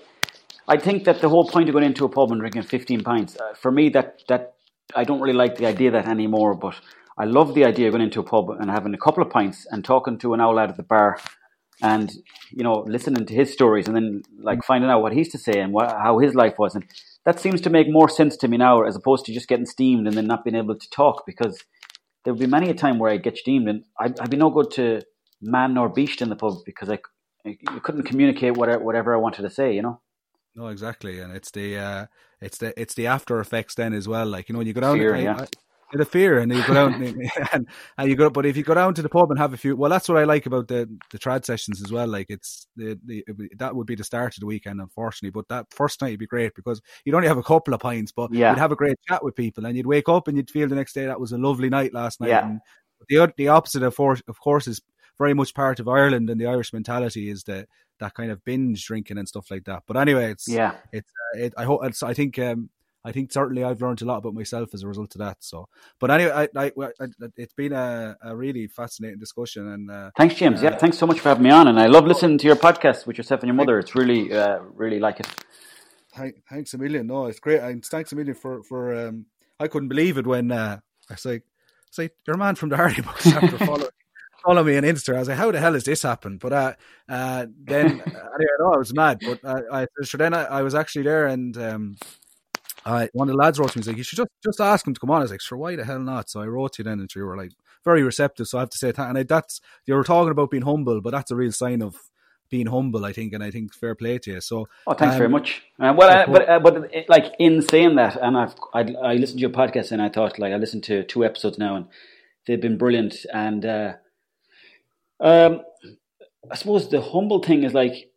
[0.67, 3.37] I think that the whole point of going into a pub and drinking fifteen pints
[3.37, 4.55] uh, for me that that
[4.95, 6.55] I don't really like the idea of that anymore.
[6.55, 6.75] But
[7.17, 9.65] I love the idea of going into a pub and having a couple of pints
[9.69, 11.19] and talking to an owl out at the bar.
[11.83, 12.11] And
[12.51, 15.59] you know, listening to his stories, and then like finding out what he's to say
[15.59, 16.85] and what, how his life was, and
[17.25, 20.07] that seems to make more sense to me now as opposed to just getting steamed
[20.07, 21.63] and then not being able to talk because
[22.23, 24.49] there would be many a time where I get steamed and I'd, I'd be no
[24.49, 25.01] good to
[25.41, 26.99] man nor beast in the pub because I,
[27.45, 30.01] I couldn't communicate whatever, whatever I wanted to say, you know?
[30.55, 32.05] No, exactly, and it's the uh,
[32.41, 34.25] it's the it's the after effects then as well.
[34.25, 34.97] Like you know, you go down.
[34.97, 35.41] Fear, yeah.
[35.41, 35.47] I,
[35.97, 36.93] the fear, and you go down
[37.53, 38.29] and, and, you go.
[38.29, 40.17] But if you go down to the pub and have a few, well, that's what
[40.17, 42.07] I like about the the trad sessions as well.
[42.07, 43.23] Like it's the, the
[43.57, 45.31] that would be the start of the weekend, unfortunately.
[45.31, 48.11] But that first night would be great because you'd only have a couple of pints,
[48.11, 48.51] but yeah.
[48.51, 50.75] you'd have a great chat with people, and you'd wake up and you'd feel the
[50.75, 52.29] next day that was a lovely night last night.
[52.29, 52.47] Yeah.
[52.47, 52.59] And
[53.09, 54.81] the the opposite of course, of course, is
[55.21, 57.67] very much part of Ireland and the Irish mentality is that
[57.99, 59.83] that kind of binge drinking and stuff like that.
[59.87, 62.69] But anyway, it's yeah, it's uh, it, I hope it's, I think um,
[63.03, 65.37] I think certainly I've learned a lot about myself as a result of that.
[65.39, 65.67] So,
[65.99, 69.67] but anyway, I, I, I it's been a, a, really fascinating discussion.
[69.67, 70.61] And uh, thanks, James.
[70.61, 71.67] Uh, yeah, thanks so much for having me on.
[71.67, 73.79] And I love listening to your podcast with yourself and your mother.
[73.79, 75.27] It's really, uh, really like it.
[76.49, 77.07] Thanks a million.
[77.07, 77.61] No, it's great.
[77.61, 79.07] And thanks a million for for.
[79.07, 79.25] Um,
[79.59, 81.41] I couldn't believe it when uh, I say,
[81.91, 83.89] say you're a man from the Hardy Bucks after following.
[84.43, 85.15] Follow me on Insta.
[85.15, 86.39] I was like, how the hell has this happened?
[86.39, 86.73] But uh,
[87.09, 89.19] uh, then anyway, no, I was mad.
[89.21, 91.97] But uh, I, so then I, I was actually there, and um,
[92.85, 94.85] I, one of the lads wrote to me, he's like, you should just, just ask
[94.85, 95.19] him to come on.
[95.19, 96.29] I was like, sure, why the hell not?
[96.29, 97.51] So I wrote to you then, and you were like,
[97.83, 98.47] very receptive.
[98.47, 99.09] So I have to say, that.
[99.09, 101.95] and I, that's, you were talking about being humble, but that's a real sign of
[102.51, 104.41] being humble, I think, and I think fair play to you.
[104.41, 105.63] So, oh, thanks um, very much.
[105.79, 109.39] Uh, well, uh, but uh, but like in saying that, and I've I, I, listened
[109.39, 111.87] to your podcast, and I thought like I listened to two episodes now, and
[112.45, 113.25] they've been brilliant.
[113.33, 113.93] And uh,
[115.21, 115.61] um,
[116.51, 118.11] I suppose the humble thing is like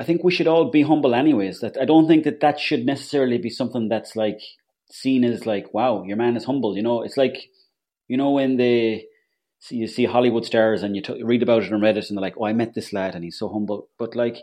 [0.00, 1.60] I think we should all be humble, anyways.
[1.60, 4.40] That I don't think that that should necessarily be something that's like
[4.90, 6.74] seen as like, wow, your man is humble.
[6.74, 7.36] You know, it's like,
[8.08, 9.04] you know, when they
[9.58, 12.22] see you see Hollywood stars and you t- read about it on Reddit and they're
[12.22, 13.88] like, oh, I met this lad and he's so humble.
[13.98, 14.38] But like,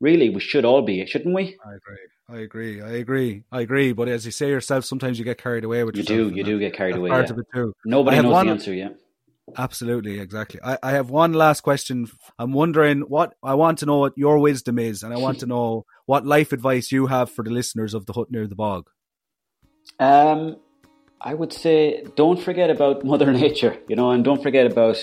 [0.00, 1.58] really, we should all be, shouldn't we?
[1.62, 1.98] I agree.
[2.26, 2.80] I agree.
[2.80, 3.44] I agree.
[3.52, 3.92] I agree.
[3.92, 6.30] But as you say yourself, sometimes you get carried away with you do.
[6.30, 7.10] You do get carried away.
[7.10, 7.32] Part yeah.
[7.32, 7.74] of it too.
[7.84, 8.96] Nobody knows one, the answer yet.
[9.56, 10.60] Absolutely, exactly.
[10.64, 12.08] I, I have one last question.
[12.38, 15.46] I'm wondering what I want to know what your wisdom is, and I want to
[15.54, 18.88] know what life advice you have for the listeners of the hut near the bog.
[20.00, 20.56] Um,
[21.20, 24.96] I would say don't forget about Mother Nature, you know, and don't forget about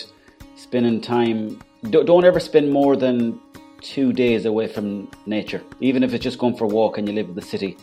[0.55, 1.59] spending time.
[1.89, 3.39] Don't, don't ever spend more than
[3.81, 7.13] two days away from nature, even if it's just going for a walk and you
[7.13, 7.77] live in the city.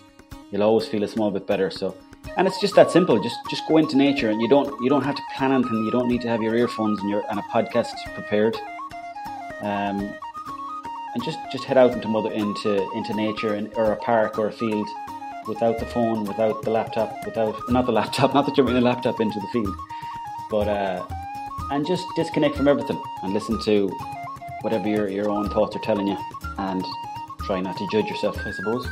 [0.51, 1.71] You'll always feel a small bit better.
[1.71, 1.97] So
[2.39, 3.21] and it's just that simple.
[3.21, 5.85] Just just go into nature, and you don't you don't have to plan anything.
[5.85, 8.57] You don't need to have your earphones and your and a podcast prepared.
[9.61, 10.09] Um,
[11.15, 14.47] and just just head out into mother into into nature and or a park or
[14.47, 14.89] a field
[15.49, 18.89] without the phone, without the laptop, without not the laptop, not that you're bringing the
[18.89, 19.75] laptop into the field,
[20.49, 21.05] but uh,
[21.73, 23.89] and just disconnect from everything and listen to
[24.61, 26.17] whatever your your own thoughts are telling you,
[26.59, 26.85] and
[27.41, 28.87] try not to judge yourself, I suppose.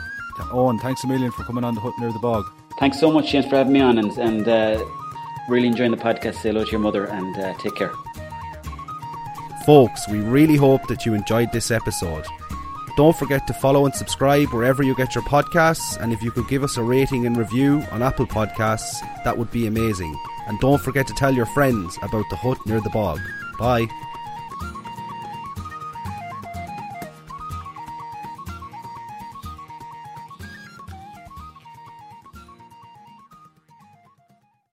[0.50, 2.44] Owen, thanks a million for coming on the hut near the bog.
[2.78, 4.84] Thanks so much, James, for having me on and, and uh,
[5.48, 6.36] really enjoying the podcast.
[6.36, 7.92] Say hello to your mother and uh, take care.
[9.64, 12.24] Folks, we really hope that you enjoyed this episode.
[12.96, 16.48] Don't forget to follow and subscribe wherever you get your podcasts, and if you could
[16.48, 20.16] give us a rating and review on Apple Podcasts, that would be amazing.
[20.46, 23.20] And don't forget to tell your friends about the hut near the bog.
[23.58, 23.86] Bye.